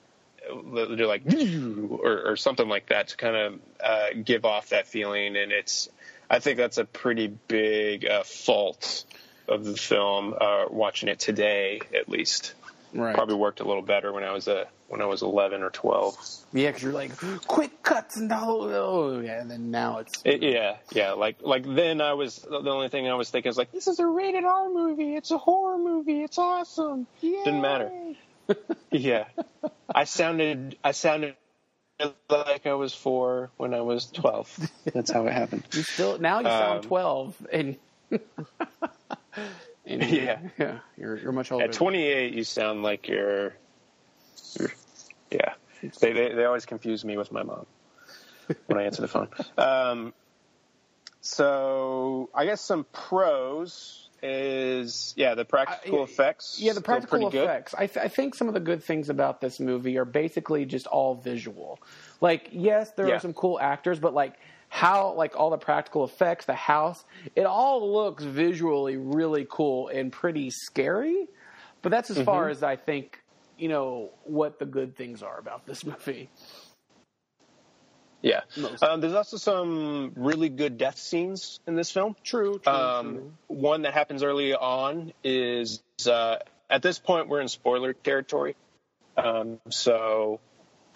[0.49, 1.23] They're like
[1.91, 5.89] or, or something like that to kind of uh, give off that feeling, and it's.
[6.29, 9.05] I think that's a pretty big uh, fault
[9.49, 10.35] of the film.
[10.41, 12.55] Uh, watching it today, at least,
[12.93, 13.15] Right.
[13.15, 16.17] probably worked a little better when I was a when I was eleven or twelve.
[16.53, 17.13] Yeah, because you're like
[17.47, 18.71] quick cuts and oh,
[19.17, 21.13] oh yeah, and then now it's It, yeah, yeah.
[21.13, 23.99] Like like then I was the only thing I was thinking is like this is
[23.99, 25.15] a rated R movie.
[25.17, 26.23] It's a horror movie.
[26.23, 27.07] It's awesome.
[27.21, 27.43] Yeah.
[27.45, 27.91] Didn't matter.
[28.93, 29.25] yeah,
[29.93, 31.35] I sounded I sounded
[32.31, 34.57] like I was four when I was twelve.
[34.95, 35.65] That's how it happened.
[35.73, 37.77] you still now you sound Um, twelve and.
[39.87, 40.41] Yeah.
[40.59, 41.64] yeah, you're you're much older.
[41.66, 43.55] At 28, you sound like you're.
[44.59, 44.72] you're
[45.30, 45.53] yeah,
[46.01, 47.66] they, they they always confuse me with my mom
[48.66, 49.28] when I answer the phone.
[49.59, 50.12] Um,
[51.20, 56.59] so I guess some pros is yeah the practical Uh, effects.
[56.61, 57.74] Yeah, the practical effects.
[57.76, 60.87] I, th- I think some of the good things about this movie are basically just
[60.87, 61.78] all visual.
[62.20, 63.16] Like, yes, there Yeah.
[63.16, 64.34] are some cool actors, but like
[64.69, 67.05] how like all the practical effects, the house,
[67.35, 71.29] it all looks visually really cool and pretty scary.
[71.83, 72.21] But that's as Mm-hmm.
[72.21, 73.23] far as I think,
[73.59, 76.31] you know, what the good things are about this movie.
[78.23, 78.41] Yeah,
[78.83, 82.17] um, there's also some really good death scenes in this film.
[82.25, 86.37] True, true, Um, one that happens early on is uh,
[86.69, 88.57] at this point we're in spoiler territory,
[89.17, 90.41] um, so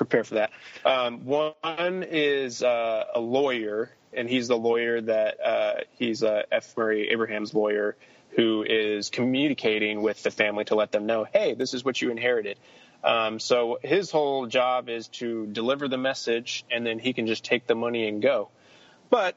[0.00, 0.50] prepare for that.
[0.84, 6.74] Um, one is uh, a lawyer, and he's the lawyer that uh, he's uh, F.
[6.76, 7.96] Murray Abraham's lawyer
[8.30, 12.10] who is communicating with the family to let them know, hey, this is what you
[12.10, 12.56] inherited.
[13.02, 17.44] Um, so his whole job is to deliver the message, and then he can just
[17.44, 18.48] take the money and go.
[19.10, 19.36] But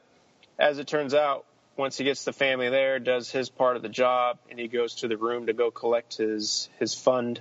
[0.58, 1.44] as it turns out,
[1.76, 4.96] once he gets the family there, does his part of the job, and he goes
[4.96, 7.40] to the room to go collect his his fund,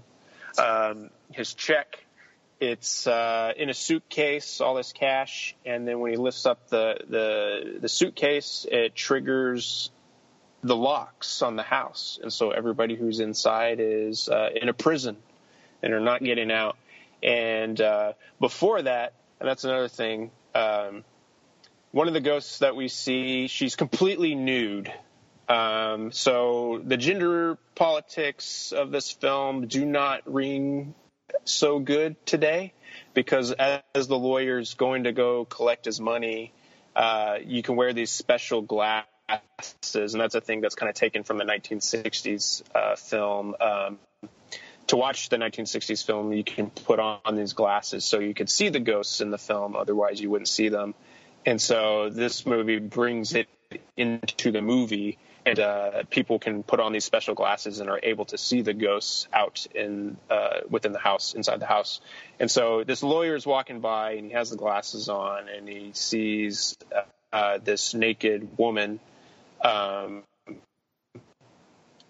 [0.58, 2.03] um, his check.
[2.64, 6.98] It's uh, in a suitcase, all this cash, and then when he lifts up the
[7.10, 9.92] the, the suitcase, it triggers
[10.64, 15.18] the locks on the house, and so everybody who's inside is uh, in a prison
[15.82, 16.78] and are not getting out.
[17.22, 19.12] And uh, before that,
[19.42, 20.32] and that's another thing.
[20.56, 21.04] Um,
[21.92, 24.90] one of the ghosts that we see, she's completely nude.
[25.50, 30.96] Um, so the gender politics of this film do not ring
[31.46, 32.74] so good today
[33.14, 36.54] because as the lawyer's going to go collect his money,
[36.96, 41.24] uh, you can wear these special glasses, and that's a thing that's kind of taken
[41.24, 43.56] from the 1960s uh, film.
[43.60, 44.00] Um,
[44.88, 48.70] to watch the 1960s film, you can put on these glasses so you could see
[48.70, 49.76] the ghosts in the film.
[49.76, 50.94] Otherwise, you wouldn't see them.
[51.46, 53.48] And so this movie brings it
[53.98, 58.26] into the movie, and uh, people can put on these special glasses and are able
[58.26, 62.00] to see the ghosts out in uh, within the house, inside the house.
[62.40, 65.92] And so this lawyer is walking by, and he has the glasses on, and he
[65.94, 66.78] sees
[67.32, 69.00] uh, this naked woman.
[69.64, 70.24] Um,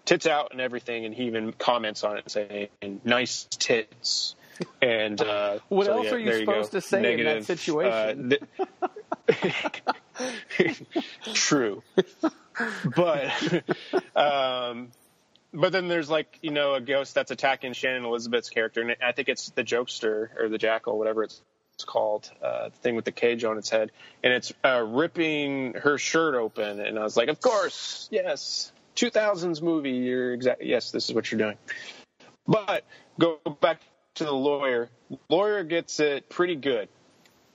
[0.04, 4.36] tits out and everything, and he even comments on it saying "nice tits."
[4.80, 6.78] And uh, What so, else yeah, are you supposed go.
[6.78, 8.32] to say in that situation?
[8.32, 8.36] uh,
[9.28, 10.82] th-
[11.34, 11.82] True,
[12.94, 13.64] but
[14.16, 14.88] um,
[15.52, 19.12] but then there's like you know a ghost that's attacking Shannon Elizabeth's character, and I
[19.12, 21.40] think it's the jokester or the jackal, whatever it's
[21.74, 23.90] it's called, uh, the thing with the cage on its head,
[24.22, 29.60] and it's uh, ripping her shirt open, and I was like, of course, yes, 2000s
[29.60, 31.56] movie, you're exactly yes, this is what you're doing.
[32.46, 32.84] But
[33.18, 33.80] go back
[34.14, 34.88] to the lawyer.
[35.28, 36.88] Lawyer gets it pretty good.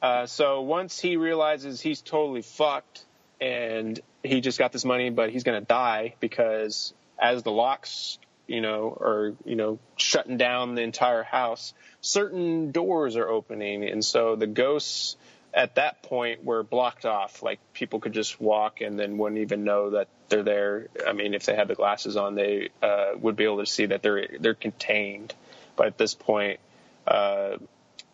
[0.02, 3.04] Uh, so once he realizes he's totally fucked
[3.42, 8.18] and he just got this money, but he's going to die because as the locks,
[8.48, 13.84] you know, are, you know, shutting down the entire house, certain doors are opening.
[13.84, 15.18] And so the ghosts
[15.54, 17.44] at that point were blocked off.
[17.44, 20.88] Like people could just walk and then wouldn't even know that they're there.
[21.08, 23.88] I mean, if they had the glasses on, they uh, would be able to see
[23.88, 25.34] that they're, they're contained.
[25.80, 26.60] But at this point,
[27.08, 27.56] uh,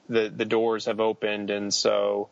[0.07, 2.30] the the doors have opened, and so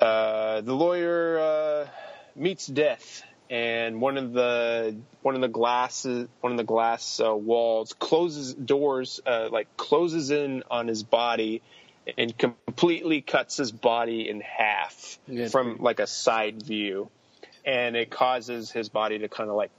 [0.00, 1.88] uh, the lawyer uh,
[2.34, 7.32] meets death, and one of the one of the glasses one of the glass uh,
[7.32, 11.62] walls closes doors uh, like closes in on his body,
[12.18, 17.08] and completely cuts his body in half Yeah, from like a side view,
[17.64, 19.70] and it causes his body to kind of like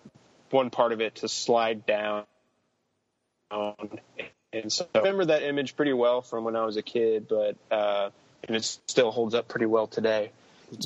[0.50, 2.24] one part of it to slide down.
[4.54, 7.56] And so I remember that image pretty well from when I was a kid, but
[7.72, 8.10] uh,
[8.48, 10.32] and it still holds up pretty well today.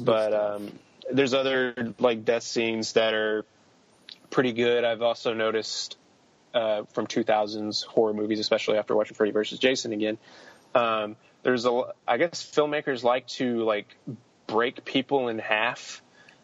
[0.01, 0.71] But um,
[1.11, 3.45] there's other like death scenes that are
[4.29, 4.83] pretty good.
[4.83, 5.97] I've also noticed
[6.53, 9.59] uh, from 2000s horror movies, especially after watching Freddy vs.
[9.59, 10.17] Jason again.
[10.73, 13.87] Um, there's a, I guess filmmakers like to like
[14.47, 16.01] break people in half.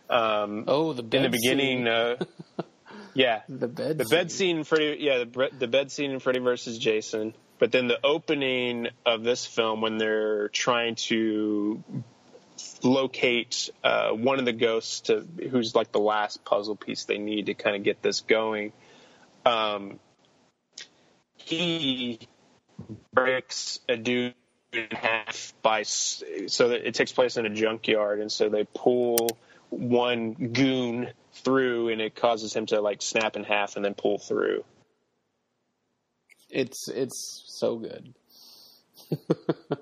[0.09, 2.17] Um, Oh, the in the beginning, uh,
[3.13, 3.97] yeah, the bed.
[3.97, 7.33] the bed scene in Freddy, yeah, the, the bed scene in Freddy versus Jason.
[7.59, 11.83] But then the opening of this film, when they're trying to
[12.81, 17.45] locate uh, one of the ghosts to who's like the last puzzle piece they need
[17.47, 18.73] to kind of get this going,
[19.45, 19.99] um,
[21.35, 22.19] he
[23.13, 24.33] breaks a dude
[24.71, 28.65] in half by s- so that it takes place in a junkyard, and so they
[28.73, 29.37] pull
[29.69, 34.19] one goon through, and it causes him to like snap in half and then pull
[34.19, 34.63] through.
[36.49, 38.13] It's it's so good.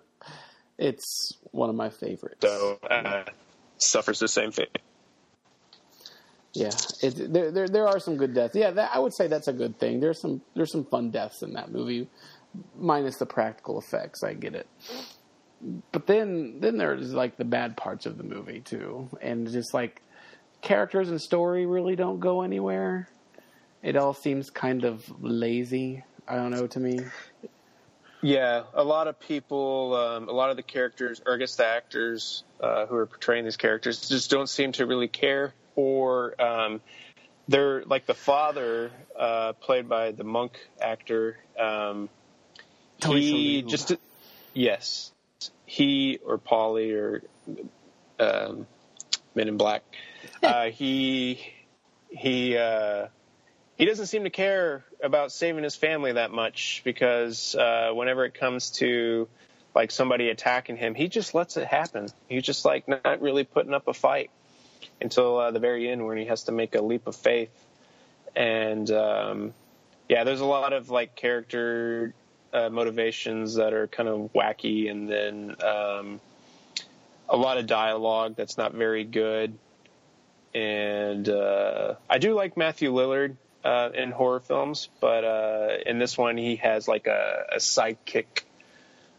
[0.77, 2.39] it's one of my favorites.
[2.41, 3.23] So uh,
[3.77, 4.77] suffers the same fate.
[6.53, 6.71] Yeah,
[7.01, 8.55] it, there, there there are some good deaths.
[8.55, 9.99] Yeah, that, I would say that's a good thing.
[9.99, 12.09] There's some there's some fun deaths in that movie,
[12.77, 14.23] minus the practical effects.
[14.23, 14.67] I get it,
[15.91, 20.01] but then then there's like the bad parts of the movie too, and just like
[20.61, 23.09] characters and story really don't go anywhere.
[23.83, 26.03] It all seems kind of lazy.
[26.27, 26.99] I don't know to me.
[28.21, 31.65] Yeah, a lot of people, um, a lot of the characters, or I guess the
[31.65, 35.55] actors uh, who are portraying these characters, just don't seem to really care.
[35.75, 36.81] Or um,
[37.47, 41.37] they're like the father, uh, played by the monk actor.
[41.59, 42.09] Um,
[42.99, 43.69] Tony he Shalhoub.
[43.69, 43.95] just,
[44.53, 45.11] yes,
[45.65, 47.23] he or Polly or
[48.19, 48.67] um,
[49.33, 49.81] Men in Black.
[50.43, 51.39] uh, he
[52.09, 53.07] he uh,
[53.77, 58.33] he doesn't seem to care about saving his family that much because uh, whenever it
[58.33, 59.27] comes to
[59.73, 62.09] like somebody attacking him, he just lets it happen.
[62.27, 64.29] He's just like not really putting up a fight
[64.99, 67.51] until uh, the very end when he has to make a leap of faith.
[68.35, 69.53] And um,
[70.09, 72.13] yeah, there's a lot of like character
[72.53, 76.19] uh, motivations that are kind of wacky, and then um,
[77.29, 79.57] a lot of dialogue that's not very good.
[80.53, 86.17] And uh, I do like Matthew Lillard uh, in horror films, but uh, in this
[86.17, 88.43] one he has like a, a sidekick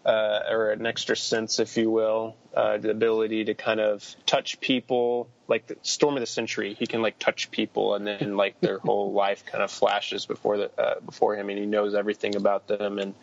[0.04, 4.60] uh, or an extra sense, if you will, uh, the ability to kind of touch
[4.60, 6.74] people, like the Storm of the Century.
[6.74, 10.56] He can like touch people, and then like their whole life kind of flashes before
[10.58, 13.14] the uh, before him, and he knows everything about them and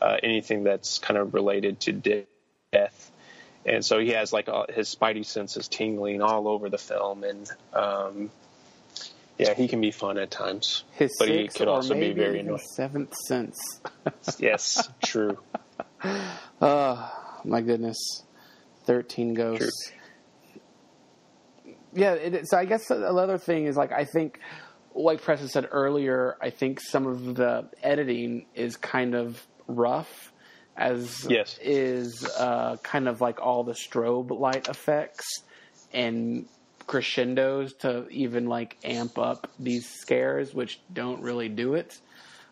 [0.00, 2.24] uh, anything that's kind of related to
[2.72, 3.11] death.
[3.64, 7.48] And so he has like all, his spidey senses tingling all over the film, and
[7.72, 8.30] um,
[9.38, 10.84] yeah, he can be fun at times.
[10.92, 12.60] His but he sixth could also be very annoying.
[12.74, 13.58] seventh sense.
[14.38, 15.38] Yes, true.
[16.60, 17.12] Oh
[17.44, 17.98] my goodness,
[18.84, 19.92] thirteen ghosts.
[21.94, 24.40] Yeah, it, so I guess another thing is like I think,
[24.94, 30.31] like Preston said earlier, I think some of the editing is kind of rough,
[30.76, 31.58] as Yes.
[31.62, 35.42] is uh, kind of like all the strobe light effects
[35.92, 36.46] and
[36.86, 42.00] crescendos to even like amp up these scares, which don't really do it.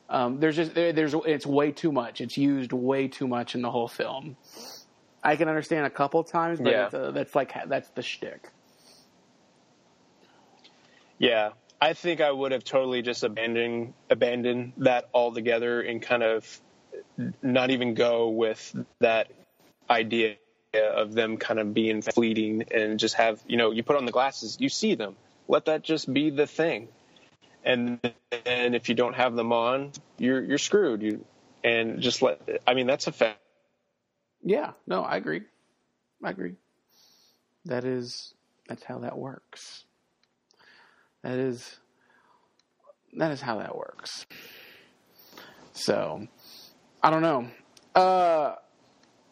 [0.09, 2.21] Um, there's just there, there's it's way too much.
[2.21, 4.37] It's used way too much in the whole film.
[5.23, 6.87] I can understand a couple times, but Yeah.
[6.87, 8.49] it's, uh, that's like that's the shtick.
[11.19, 16.61] Yeah, I think I would have totally just abandoned abandoned that altogether and kind of
[17.43, 19.31] not even go with that
[19.91, 20.37] idea
[20.75, 24.13] of them kind of being fleeting and just have you know you put on the
[24.13, 25.17] glasses you see them
[25.49, 26.89] let that just be the thing
[27.65, 28.01] and
[28.45, 31.25] then if you don't have them on you're you're screwed you
[31.65, 33.39] and just let I mean that's a fact
[34.43, 35.43] Yeah, no, I agree.
[36.25, 36.55] I agree.
[37.67, 38.35] That is
[38.69, 39.85] that's how that works.
[41.23, 41.79] That is
[43.19, 44.27] that is how that works.
[45.73, 46.29] So,
[47.03, 47.49] I don't know.
[47.95, 48.57] Uh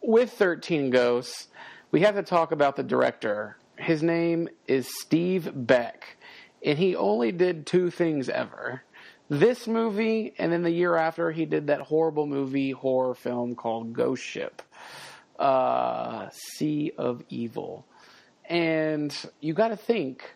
[0.01, 1.47] with 13 Ghosts,
[1.91, 3.57] we have to talk about the director.
[3.77, 6.17] His name is Steve Beck,
[6.63, 8.83] and he only did two things ever.
[9.29, 13.93] This movie, and then the year after, he did that horrible movie, horror film called
[13.93, 14.61] Ghost Ship
[15.39, 17.85] uh, Sea of Evil.
[18.45, 20.35] And you got to think,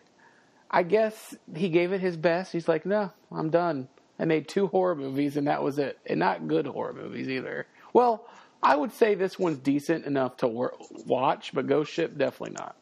[0.70, 2.52] I guess he gave it his best.
[2.52, 3.88] He's like, no, I'm done.
[4.18, 5.98] I made two horror movies, and that was it.
[6.06, 7.66] And not good horror movies either.
[7.92, 8.26] Well,
[8.62, 10.74] I would say this one's decent enough to wor-
[11.06, 12.76] watch, but Ghost Ship definitely not.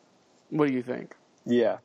[0.51, 1.17] What do you think?
[1.45, 1.79] Yeah.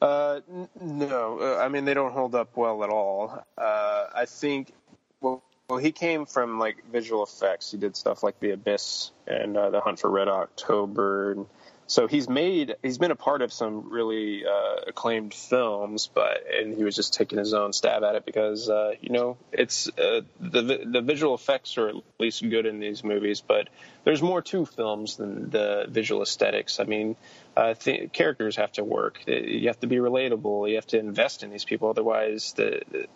[0.00, 3.44] Uh, n- no, uh, I mean they don't hold up well at all.
[3.58, 4.72] Uh, I think.
[5.20, 7.70] Well, well, he came from like visual effects.
[7.70, 11.32] He did stuff like The Abyss and uh, The Hunt for Red October.
[11.32, 11.46] And
[11.90, 12.76] so he's made.
[12.84, 17.14] He's been a part of some really uh, acclaimed films, but and he was just
[17.14, 21.34] taking his own stab at it because uh, you know it's uh, the the visual
[21.34, 23.70] effects are at least good in these movies, but
[24.04, 26.78] there's more to films than the visual aesthetics.
[26.78, 27.16] I mean,
[27.56, 29.18] uh, th- characters have to work.
[29.26, 30.68] You have to be relatable.
[30.68, 31.90] You have to invest in these people.
[31.90, 33.08] Otherwise, the, the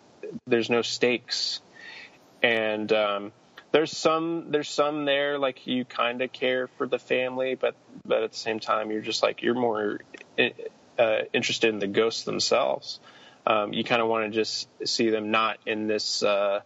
[0.47, 1.61] there's no stakes.
[2.43, 3.31] And um,
[3.75, 7.75] there's some there's some there like you kind of care for the family, but
[8.05, 9.99] but at the same time you're just like you're more
[10.97, 13.01] uh, interested in the ghosts themselves.
[13.45, 16.61] Um, you kind of want to just see them not in this uh,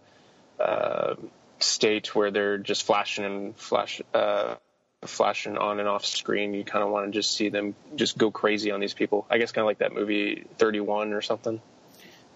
[0.59, 1.15] uh,
[1.57, 4.57] state where they're just flashing and flash uh,
[5.01, 6.53] flashing on and off screen.
[6.53, 9.25] You kind of want to just see them just go crazy on these people.
[9.31, 11.59] I guess kind of like that movie 31 or something.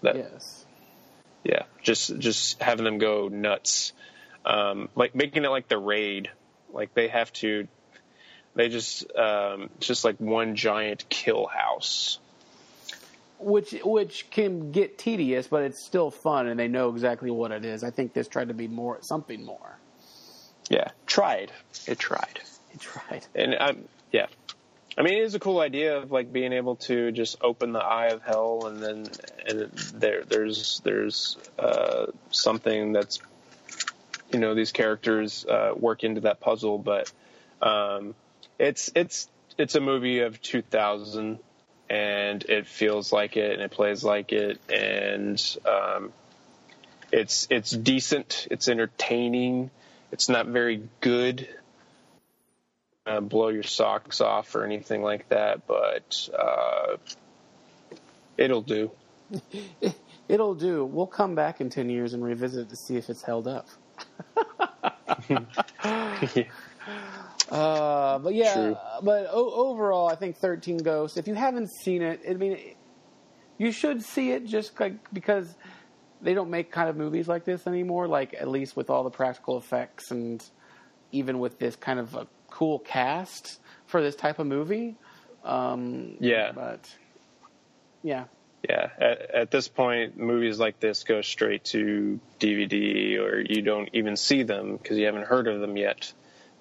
[0.02, 0.66] That, yes.
[1.44, 3.92] Yeah, just just having them go nuts,
[4.44, 6.30] um, like making it like the raid.
[6.72, 7.68] Like they have to,
[8.54, 12.18] they just um, it's just like one giant kill house.
[13.38, 17.64] Which which can get tedious, but it's still fun, and they know exactly what it
[17.64, 17.84] is.
[17.84, 19.78] I think this tried to be more something more.
[20.70, 21.52] Yeah, tried.
[21.86, 22.40] It tried.
[22.72, 23.26] It tried.
[23.34, 24.26] And um, yeah,
[24.96, 27.80] I mean, it is a cool idea of like being able to just open the
[27.80, 29.06] eye of hell, and then
[29.46, 33.20] and there there's there's uh, something that's
[34.34, 37.10] you know these characters uh, work into that puzzle, but
[37.62, 38.14] um,
[38.58, 41.38] it's it's it's a movie of 2000,
[41.88, 46.12] and it feels like it, and it plays like it, and um,
[47.12, 49.70] it's it's decent, it's entertaining,
[50.10, 51.48] it's not very good
[53.06, 56.96] uh, blow your socks off or anything like that, but uh,
[58.36, 58.90] it'll do.
[60.28, 60.86] It'll do.
[60.86, 63.68] We'll come back in 10 years and revisit it to see if it's held up.
[65.28, 66.44] Yeah.
[67.50, 68.76] Uh, but yeah, True.
[69.02, 72.58] but o- overall, I think 13 Ghosts, if you haven't seen it, I mean,
[73.58, 75.54] you should see it just like because
[76.20, 79.10] they don't make kind of movies like this anymore, like at least with all the
[79.10, 80.42] practical effects and
[81.12, 84.96] even with this kind of a cool cast for this type of movie.
[85.44, 86.52] Um, Yeah.
[86.52, 86.94] But
[88.02, 88.24] yeah.
[88.68, 93.90] Yeah, at, at this point, movies like this go straight to DVD, or you don't
[93.92, 96.12] even see them because you haven't heard of them yet.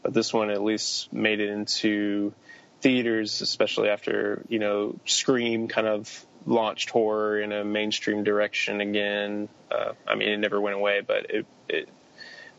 [0.02, 2.34] But this one at least made it into
[2.82, 9.48] theaters, especially after you know Scream kind of launched horror in a mainstream direction again.
[9.72, 11.90] Uh, I mean, it never went away, but it, it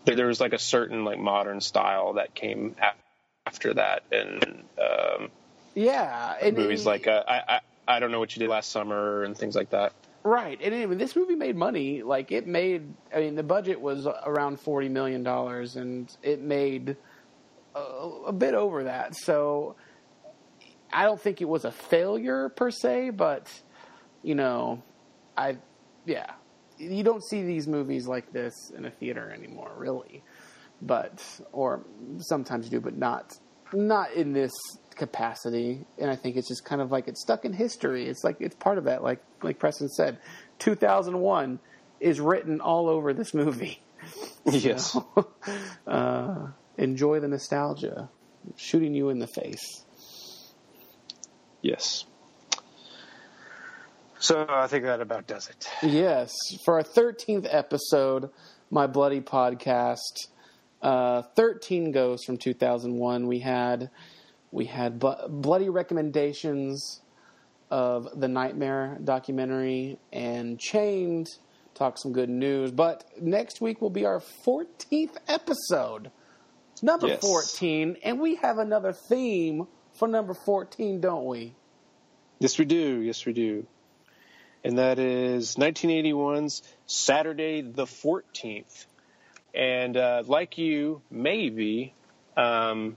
[0.07, 2.97] there, there was like a certain like modern style that came af-
[3.45, 5.29] after that, and um,
[5.75, 6.35] Yeah.
[6.41, 9.37] And, movies like uh, I, I I don't know what you did last summer and
[9.37, 9.93] things like that.
[10.23, 12.03] Right, and anyway, this movie made money.
[12.03, 12.95] Like it made.
[13.15, 16.97] I mean, the budget was around forty million dollars, and it made
[17.75, 19.15] a, a bit over that.
[19.17, 19.77] So,
[20.91, 23.53] I don't think it was a failure per se, but
[24.23, 24.83] you know,
[25.37, 25.59] I,
[26.07, 26.33] yeah,
[26.79, 30.23] you don't see these movies like this in a theater anymore, really.
[30.81, 31.85] But or
[32.19, 33.35] sometimes you do, but not
[33.75, 34.53] not in this
[34.97, 35.85] capacity.
[35.99, 38.07] And I think it's just kind of like it's stuck in history.
[38.07, 39.03] It's like it's part of that.
[39.03, 40.19] Like like Preston said,
[40.59, 41.61] two thousand one
[42.01, 43.81] is written all over this movie.
[44.45, 44.95] Yes.
[45.87, 48.11] uh, enjoy the nostalgia,
[48.57, 49.83] shooting you in the face.
[51.63, 52.05] Yes.
[54.19, 55.69] So I think that about does it.
[55.83, 56.33] Yes,
[56.65, 58.31] for our thirteenth episode,
[58.71, 60.29] my bloody podcast,
[60.83, 63.27] uh, thirteen ghosts from two thousand one.
[63.27, 63.91] We had
[64.55, 67.01] we had bu- bloody recommendations
[67.71, 71.29] of the Nightmare documentary and Chained.
[71.75, 76.13] Talk some good news, but next week will be our fourteenth episode,
[76.83, 77.21] number Yes.
[77.21, 81.57] fourteen, and we have another theme for number fourteen, don't we?
[82.39, 83.01] Yes, we do.
[83.01, 83.67] Yes, we do.
[84.63, 88.87] And that is 1981's Saturday the 14th.
[89.55, 91.93] And uh, like you, maybe,
[92.37, 92.97] um,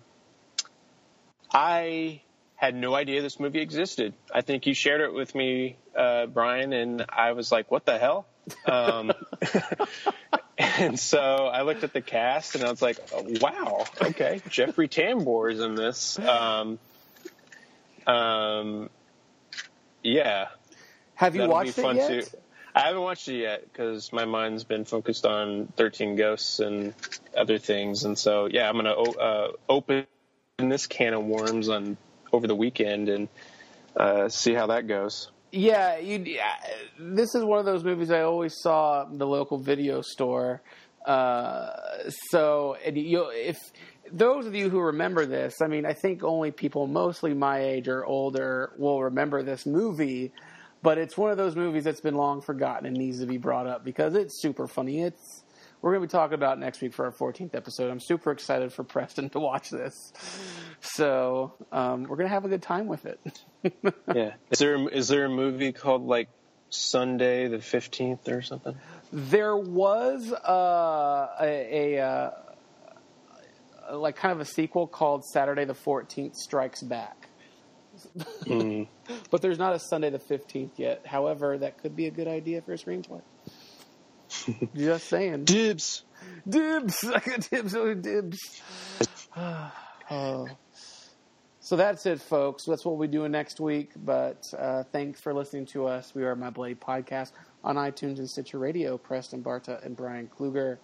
[1.51, 2.21] I
[2.55, 4.13] had no idea this movie existed.
[4.33, 7.97] I think you shared it with me, uh, Brian, and I was like, what the
[7.99, 8.25] hell?
[8.65, 9.11] Um,
[10.57, 14.87] and so I looked at the cast and I was like, oh, wow, okay, Jeffrey
[14.87, 16.17] Tambor is in this.
[16.19, 16.79] Um,
[18.07, 18.89] um,
[20.03, 20.47] yeah,
[21.15, 22.07] Have you That'll watched it yet?
[22.07, 22.37] too.
[22.73, 26.93] I haven't watched it yet because my mind's been focused on Thirteen Ghosts and
[27.35, 30.05] other things, and so yeah, I'm gonna uh, open
[30.57, 31.97] this can of worms on
[32.33, 33.27] over the weekend and
[33.95, 35.29] uh, see how that goes.
[35.51, 36.39] Yeah, you.
[36.99, 40.63] This is one of those movies I always saw the local video store.
[41.05, 41.69] Uh,
[42.31, 43.57] so, and you, if
[44.11, 47.87] those of you who remember this, I mean, I think only people mostly my age
[47.87, 50.33] or older will remember this movie.
[50.81, 53.67] But it's one of those movies that's been long forgotten and needs to be brought
[53.67, 55.03] up because it's super funny.
[55.03, 55.43] It's
[55.81, 57.91] we're going to be talking about next week for our 14th episode.
[57.91, 60.13] I'm super excited for Preston to watch this.
[60.81, 63.19] So um, we're going to have a good time with it.
[64.13, 64.33] yeah.
[64.51, 66.29] Is there is there a movie called like
[66.69, 68.75] Sunday the 15th or something?
[69.11, 72.31] There was uh, a, a uh,
[73.93, 77.29] like kind of a sequel called Saturday the 14th Strikes Back.
[78.45, 78.87] Mm.
[79.31, 81.05] but there's not a Sunday the 15th yet.
[81.05, 83.21] However, that could be a good idea for a screenplay.
[84.75, 85.45] Just saying.
[85.45, 86.03] Dibs.
[86.47, 87.03] Dibs.
[87.15, 88.61] I got dibs on dibs.
[89.37, 90.47] oh.
[91.59, 92.63] So that's it, folks.
[92.63, 93.91] That's what we do next week.
[93.97, 96.15] But uh, thanks for listening to us.
[96.15, 97.31] We are My Bloody Podcast
[97.63, 98.97] on iTunes and Stitcher Radio.
[98.97, 100.77] Preston Barta and Brian Kluger.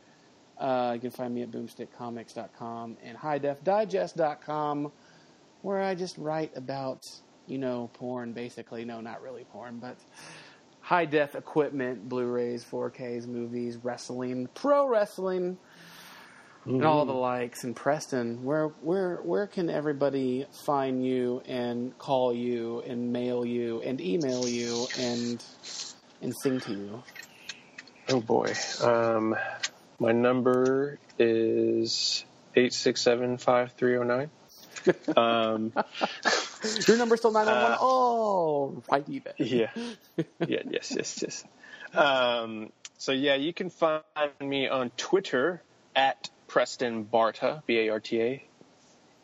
[0.57, 4.91] Uh, you can find me at boomstickcomics.com and highdefdigest.com,
[5.61, 7.01] where I just write about,
[7.47, 8.83] you know, porn, basically.
[8.85, 9.97] No, not really porn, but
[10.83, 15.57] high def equipment, Blu-rays, 4Ks, movies, wrestling, pro wrestling,
[16.61, 16.75] mm-hmm.
[16.75, 17.63] and all the likes.
[17.63, 23.81] And Preston, where where where can everybody find you and call you and mail you
[23.81, 25.43] and email you and
[26.21, 27.03] and sing to you?
[28.09, 29.35] Oh boy, um,
[29.99, 34.29] my number is eight six seven five three zero nine.
[36.87, 37.73] Your number's still 911.
[37.73, 39.33] Uh, oh, right even.
[39.37, 39.69] yeah.
[40.47, 41.43] Yeah, yes, yes, yes.
[41.93, 44.01] Um, so, yeah, you can find
[44.39, 45.61] me on Twitter
[45.95, 48.43] at Preston Barta, B A R T A.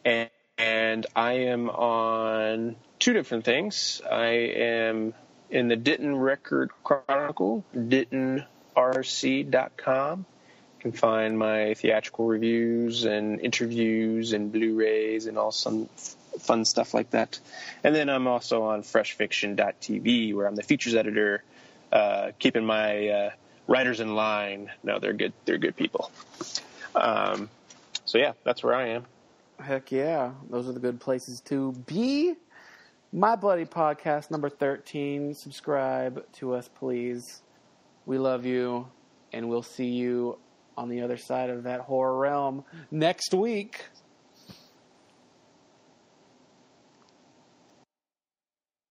[0.05, 4.01] And, and I am on two different things.
[4.09, 5.13] I am
[5.49, 10.19] in the Denton Record Chronicle, DentonRC.com.
[10.19, 15.89] You can find my theatrical reviews and interviews and Blu-rays and all some
[16.39, 17.39] fun stuff like that.
[17.83, 21.43] And then I'm also on freshfiction.tv where I'm the features editor,
[21.91, 23.29] uh, keeping my uh,
[23.67, 24.71] writers in line.
[24.83, 25.33] No, they're good.
[25.45, 26.11] They're good people.
[26.95, 27.49] Um,
[28.05, 29.05] so yeah, that's where I am.
[29.59, 32.35] Heck yeah, those are the good places to be.
[33.11, 35.33] My Bloody Podcast number 13.
[35.33, 37.41] Subscribe to us, please.
[38.05, 38.87] We love you,
[39.33, 40.37] and we'll see you
[40.77, 43.83] on the other side of that horror realm next week.